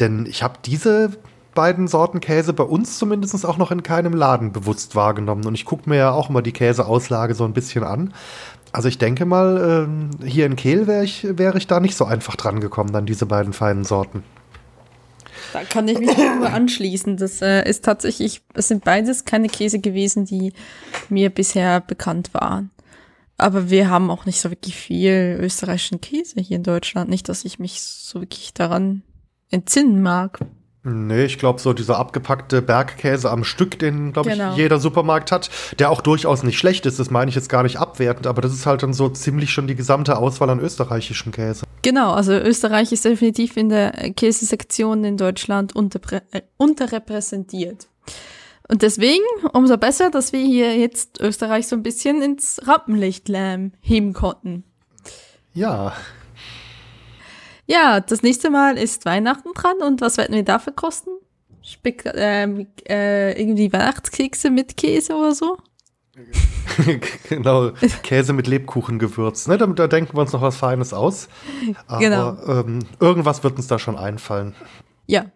denn 0.00 0.26
ich 0.26 0.42
habe 0.42 0.54
diese 0.64 1.10
beiden 1.54 1.88
Sorten 1.88 2.20
Käse 2.20 2.52
bei 2.52 2.62
uns 2.62 2.98
zumindest 2.98 3.44
auch 3.44 3.58
noch 3.58 3.72
in 3.72 3.82
keinem 3.82 4.12
Laden 4.12 4.52
bewusst 4.52 4.94
wahrgenommen. 4.94 5.44
Und 5.44 5.54
ich 5.54 5.64
gucke 5.64 5.90
mir 5.90 5.96
ja 5.96 6.12
auch 6.12 6.30
immer 6.30 6.40
die 6.40 6.52
Käseauslage 6.52 7.34
so 7.34 7.44
ein 7.44 7.52
bisschen 7.52 7.82
an. 7.82 8.14
Also 8.72 8.88
ich 8.88 8.98
denke 8.98 9.24
mal, 9.24 9.88
äh, 10.22 10.26
hier 10.26 10.46
in 10.46 10.56
Kehl 10.56 10.86
wäre 10.86 11.04
ich, 11.04 11.26
wär 11.28 11.54
ich 11.56 11.66
da 11.66 11.80
nicht 11.80 11.96
so 11.96 12.04
einfach 12.04 12.36
dran 12.36 12.60
gekommen, 12.60 12.92
dann 12.92 13.06
diese 13.06 13.26
beiden 13.26 13.52
feinen 13.52 13.84
Sorten. 13.84 14.22
Da 15.52 15.64
kann 15.64 15.88
ich 15.88 15.98
mich 15.98 16.16
nur 16.16 16.50
anschließen. 16.52 17.16
Das 17.16 17.40
äh, 17.40 17.68
ist 17.68 17.84
tatsächlich, 17.84 18.42
es 18.54 18.68
sind 18.68 18.84
beides 18.84 19.24
keine 19.24 19.48
Käse 19.48 19.78
gewesen, 19.78 20.24
die 20.24 20.52
mir 21.08 21.30
bisher 21.30 21.80
bekannt 21.80 22.34
waren. 22.34 22.70
Aber 23.38 23.70
wir 23.70 23.88
haben 23.88 24.10
auch 24.10 24.26
nicht 24.26 24.40
so 24.40 24.50
wirklich 24.50 24.74
viel 24.74 25.38
österreichischen 25.40 26.00
Käse 26.00 26.40
hier 26.40 26.56
in 26.56 26.64
Deutschland. 26.64 27.08
Nicht, 27.08 27.28
dass 27.28 27.44
ich 27.44 27.58
mich 27.58 27.80
so 27.80 28.20
wirklich 28.20 28.52
daran 28.52 29.02
entsinnen 29.50 30.02
mag. 30.02 30.40
Nee, 30.88 31.24
ich 31.24 31.38
glaube, 31.38 31.60
so 31.60 31.72
dieser 31.72 31.98
abgepackte 31.98 32.62
Bergkäse 32.62 33.30
am 33.30 33.44
Stück, 33.44 33.78
den, 33.78 34.12
glaube 34.12 34.30
genau. 34.30 34.52
ich, 34.52 34.58
jeder 34.58 34.80
Supermarkt 34.80 35.32
hat, 35.32 35.50
der 35.78 35.90
auch 35.90 36.00
durchaus 36.00 36.42
nicht 36.42 36.58
schlecht 36.58 36.86
ist, 36.86 36.98
das 36.98 37.10
meine 37.10 37.28
ich 37.28 37.34
jetzt 37.34 37.48
gar 37.48 37.62
nicht 37.62 37.76
abwertend, 37.76 38.26
aber 38.26 38.40
das 38.40 38.52
ist 38.52 38.66
halt 38.66 38.82
dann 38.82 38.92
so 38.92 39.08
ziemlich 39.08 39.52
schon 39.52 39.66
die 39.66 39.74
gesamte 39.74 40.18
Auswahl 40.18 40.50
an 40.50 40.60
österreichischem 40.60 41.32
Käse. 41.32 41.64
Genau, 41.82 42.12
also 42.12 42.32
Österreich 42.32 42.92
ist 42.92 43.04
definitiv 43.04 43.56
in 43.56 43.68
der 43.68 43.92
Käsesektion 44.14 45.04
in 45.04 45.16
Deutschland 45.16 45.74
äh, 45.76 46.42
unterrepräsentiert. 46.56 47.88
Und 48.68 48.82
deswegen 48.82 49.24
umso 49.52 49.78
besser, 49.78 50.10
dass 50.10 50.32
wir 50.32 50.40
hier 50.40 50.76
jetzt 50.76 51.20
Österreich 51.20 51.68
so 51.68 51.76
ein 51.76 51.82
bisschen 51.82 52.20
ins 52.20 52.60
Rampenlicht 52.66 53.28
heben 53.80 54.12
konnten. 54.12 54.64
Ja, 55.54 55.94
ja, 57.68 58.00
das 58.00 58.22
nächste 58.22 58.50
Mal 58.50 58.78
ist 58.78 59.04
Weihnachten 59.04 59.50
dran 59.54 59.76
und 59.86 60.00
was 60.00 60.16
werden 60.16 60.34
wir 60.34 60.42
dafür 60.42 60.72
kosten? 60.72 61.10
Spek 61.62 62.06
äh, 62.06 62.66
äh, 62.88 63.40
irgendwie 63.40 63.72
Weihnachtskekse 63.72 64.50
mit 64.50 64.76
Käse 64.76 65.14
oder 65.14 65.34
so? 65.34 65.58
genau, 67.28 67.70
Käse 68.02 68.32
mit 68.32 68.46
Lebkuchengewürz. 68.46 69.46
Ne? 69.48 69.58
Da, 69.58 69.66
da, 69.66 69.86
denken 69.86 70.16
wir 70.16 70.22
uns 70.22 70.32
noch 70.32 70.42
was 70.42 70.56
Feines 70.56 70.92
aus. 70.92 71.28
Aber 71.86 72.00
genau. 72.00 72.36
ähm, 72.46 72.80
irgendwas 73.00 73.44
wird 73.44 73.56
uns 73.56 73.66
da 73.66 73.78
schon 73.78 73.96
einfallen. 73.96 74.54
Ja, 75.06 75.26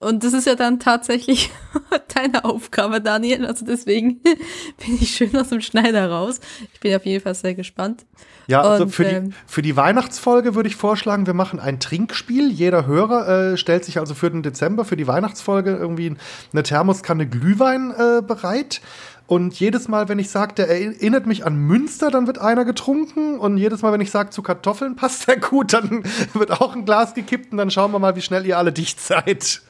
und 0.00 0.24
das 0.24 0.32
ist 0.32 0.46
ja 0.46 0.54
dann 0.54 0.80
tatsächlich 0.80 1.50
deine 2.14 2.46
Aufgabe, 2.46 3.02
Daniel. 3.02 3.44
Also 3.44 3.66
deswegen 3.66 4.20
bin 4.22 4.98
ich 4.98 5.10
schön 5.10 5.36
aus 5.36 5.50
dem 5.50 5.60
Schneider 5.60 6.10
raus. 6.10 6.40
Ich 6.72 6.80
bin 6.80 6.96
auf 6.96 7.04
jeden 7.04 7.22
Fall 7.22 7.34
sehr 7.34 7.54
gespannt. 7.54 8.06
Ja, 8.46 8.62
also 8.62 8.84
und, 8.84 8.90
für, 8.90 9.04
die, 9.04 9.14
ähm, 9.14 9.34
für 9.46 9.60
die 9.60 9.76
Weihnachtsfolge 9.76 10.54
würde 10.54 10.70
ich 10.70 10.76
vorschlagen, 10.76 11.26
wir 11.26 11.34
machen 11.34 11.60
ein 11.60 11.80
Trinkspiel. 11.80 12.50
Jeder 12.50 12.86
Hörer 12.86 13.52
äh, 13.52 13.56
stellt 13.58 13.84
sich 13.84 13.98
also 13.98 14.14
für 14.14 14.30
den 14.30 14.42
Dezember, 14.42 14.86
für 14.86 14.96
die 14.96 15.06
Weihnachtsfolge 15.06 15.76
irgendwie 15.76 16.16
eine 16.52 16.62
Thermoskanne 16.62 17.28
Glühwein 17.28 17.92
äh, 17.92 18.22
bereit. 18.22 18.80
Und 19.26 19.60
jedes 19.60 19.86
Mal, 19.86 20.08
wenn 20.08 20.18
ich 20.18 20.30
sage, 20.30 20.54
der 20.54 20.68
erinnert 20.70 21.26
mich 21.26 21.44
an 21.44 21.56
Münster, 21.56 22.10
dann 22.10 22.26
wird 22.26 22.38
einer 22.38 22.64
getrunken. 22.64 23.38
Und 23.38 23.58
jedes 23.58 23.82
Mal, 23.82 23.92
wenn 23.92 24.00
ich 24.00 24.10
sage, 24.10 24.30
zu 24.30 24.40
Kartoffeln 24.42 24.96
passt 24.96 25.28
der 25.28 25.36
gut, 25.40 25.74
dann 25.74 26.04
wird 26.32 26.50
auch 26.50 26.74
ein 26.74 26.86
Glas 26.86 27.12
gekippt. 27.12 27.52
Und 27.52 27.58
dann 27.58 27.70
schauen 27.70 27.92
wir 27.92 27.98
mal, 27.98 28.16
wie 28.16 28.22
schnell 28.22 28.46
ihr 28.46 28.56
alle 28.56 28.72
dicht 28.72 28.98
seid. 28.98 29.60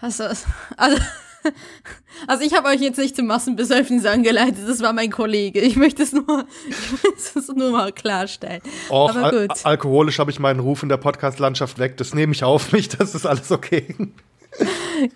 Also, 0.00 0.24
also 0.76 0.98
also 2.26 2.44
ich 2.44 2.54
habe 2.54 2.68
euch 2.68 2.80
jetzt 2.80 2.98
nicht 2.98 3.16
zum 3.16 3.26
Massenbesäufnis 3.26 4.04
angeleitet, 4.04 4.60
das 4.66 4.80
war 4.80 4.92
mein 4.92 5.10
Kollege. 5.10 5.60
Ich 5.60 5.76
möchte 5.76 6.02
es 6.02 6.12
nur, 6.12 6.46
ich 6.68 7.02
möchte 7.02 7.38
es 7.38 7.48
nur 7.48 7.70
mal 7.72 7.92
klarstellen. 7.92 8.62
Och, 8.90 9.10
Aber 9.10 9.30
gut. 9.30 9.50
Al 9.50 9.72
alkoholisch 9.72 10.18
habe 10.18 10.30
ich 10.30 10.38
meinen 10.38 10.60
Ruf 10.60 10.82
in 10.82 10.88
der 10.88 10.98
Podcast-Landschaft 10.98 11.78
weg. 11.78 11.96
Das 11.96 12.14
nehme 12.14 12.32
ich 12.32 12.44
auf 12.44 12.72
mich, 12.72 12.88
das 12.96 13.14
ist 13.14 13.26
alles 13.26 13.50
okay. 13.50 13.94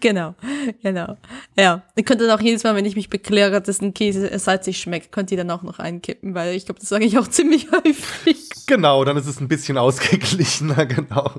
genau, 0.00 0.34
genau. 0.82 1.16
Ja, 1.56 1.82
ihr 1.94 2.04
könnt 2.04 2.20
dann 2.20 2.30
auch 2.30 2.40
jedes 2.40 2.64
Mal, 2.64 2.74
wenn 2.74 2.86
ich 2.86 2.96
mich 2.96 3.10
bekläre, 3.10 3.60
dass 3.60 3.80
ein 3.80 3.94
Käse 3.94 4.36
salzig 4.38 4.78
schmeckt, 4.78 5.12
könnt 5.12 5.30
ihr 5.30 5.36
dann 5.36 5.50
auch 5.50 5.62
noch 5.62 5.78
einkippen, 5.78 6.34
weil 6.34 6.54
ich 6.54 6.64
glaube, 6.64 6.80
das 6.80 6.88
sage 6.88 7.04
ich 7.04 7.18
auch 7.18 7.28
ziemlich 7.28 7.68
häufig. 7.70 8.48
Genau, 8.66 9.04
dann 9.04 9.16
ist 9.16 9.26
es 9.26 9.40
ein 9.40 9.48
bisschen 9.48 9.78
ausgeglichener, 9.78 10.86
genau. 10.86 11.30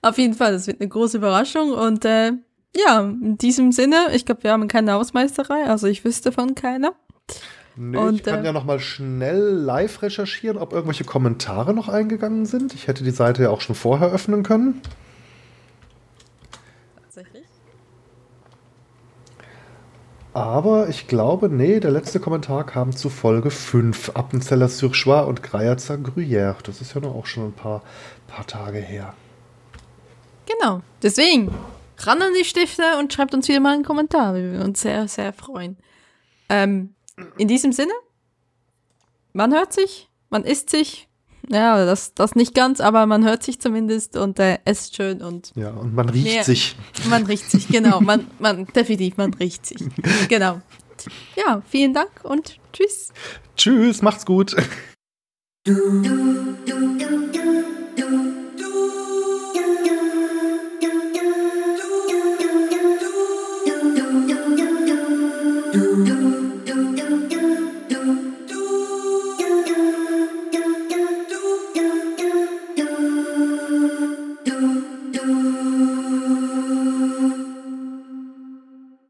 Auf 0.00 0.18
jeden 0.18 0.34
Fall, 0.34 0.52
das 0.52 0.66
wird 0.66 0.80
eine 0.80 0.88
große 0.88 1.16
Überraschung 1.16 1.72
und 1.72 2.04
äh, 2.04 2.32
ja, 2.74 3.00
in 3.00 3.36
diesem 3.38 3.72
Sinne, 3.72 4.08
ich 4.14 4.24
glaube, 4.24 4.44
wir 4.44 4.52
haben 4.52 4.66
keine 4.68 4.92
Hausmeisterei, 4.92 5.64
also 5.66 5.86
ich 5.86 6.04
wüsste 6.04 6.32
von 6.32 6.54
keiner. 6.54 6.94
Nee, 7.76 7.96
und, 7.96 8.16
ich 8.16 8.22
kann 8.22 8.42
äh, 8.42 8.46
ja 8.46 8.52
noch 8.52 8.64
mal 8.64 8.80
schnell 8.80 9.40
live 9.40 10.02
recherchieren, 10.02 10.58
ob 10.58 10.72
irgendwelche 10.72 11.04
Kommentare 11.04 11.72
noch 11.72 11.88
eingegangen 11.88 12.44
sind. 12.44 12.74
Ich 12.74 12.86
hätte 12.86 13.02
die 13.02 13.10
Seite 13.10 13.44
ja 13.44 13.50
auch 13.50 13.60
schon 13.60 13.74
vorher 13.74 14.10
öffnen 14.10 14.42
können. 14.42 14.82
Tatsächlich? 17.02 17.44
Aber 20.34 20.88
ich 20.88 21.08
glaube, 21.08 21.50
nee, 21.50 21.78
der 21.78 21.90
letzte 21.90 22.18
Kommentar 22.18 22.64
kam 22.64 22.96
zu 22.96 23.10
Folge 23.10 23.50
5. 23.50 24.10
Appenzeller 24.14 24.68
Surchois 24.68 25.24
und 25.24 25.42
Greierzer 25.42 25.96
Gruyère. 25.96 26.56
Das 26.62 26.80
ist 26.80 26.94
ja 26.94 27.00
noch 27.02 27.14
auch 27.14 27.26
schon 27.26 27.48
ein 27.48 27.52
paar, 27.52 27.82
paar 28.28 28.46
Tage 28.46 28.78
her. 28.78 29.14
Genau. 30.46 30.80
Deswegen, 31.02 31.52
ran 31.98 32.22
an 32.22 32.32
die 32.38 32.46
Stifte 32.46 32.82
und 32.98 33.12
schreibt 33.12 33.34
uns 33.34 33.46
wieder 33.48 33.60
mal 33.60 33.74
einen 33.74 33.84
Kommentar. 33.84 34.34
Wir 34.34 34.42
würden 34.42 34.62
uns 34.62 34.80
sehr, 34.80 35.06
sehr 35.06 35.34
freuen. 35.34 35.76
Ähm, 36.48 36.94
in 37.36 37.48
diesem 37.48 37.72
Sinne, 37.72 37.92
man 39.34 39.52
hört 39.52 39.72
sich, 39.74 40.08
man 40.30 40.44
isst 40.44 40.70
sich. 40.70 41.08
Ja, 41.52 41.84
das, 41.84 42.14
das 42.14 42.34
nicht 42.34 42.54
ganz, 42.54 42.80
aber 42.80 43.04
man 43.06 43.24
hört 43.24 43.42
sich 43.42 43.60
zumindest 43.60 44.16
und 44.16 44.38
äh, 44.38 44.58
esst 44.64 44.96
schön 44.96 45.20
und. 45.20 45.52
Ja, 45.54 45.70
und 45.70 45.94
man 45.94 46.08
riecht 46.08 46.24
mehr, 46.24 46.44
sich. 46.44 46.76
Man 47.10 47.26
riecht 47.26 47.50
sich, 47.50 47.68
genau. 47.68 48.00
Man, 48.00 48.26
man, 48.38 48.66
definitiv, 48.66 49.18
man 49.18 49.34
riecht 49.34 49.66
sich. 49.66 49.82
Genau. 50.28 50.62
Ja, 51.36 51.62
vielen 51.68 51.92
Dank 51.92 52.10
und 52.22 52.58
tschüss. 52.72 53.12
Tschüss, 53.56 54.02
macht's 54.02 54.24
gut. 54.24 54.56
Du, 55.64 55.74
du, 56.02 56.56
du, 56.66 56.92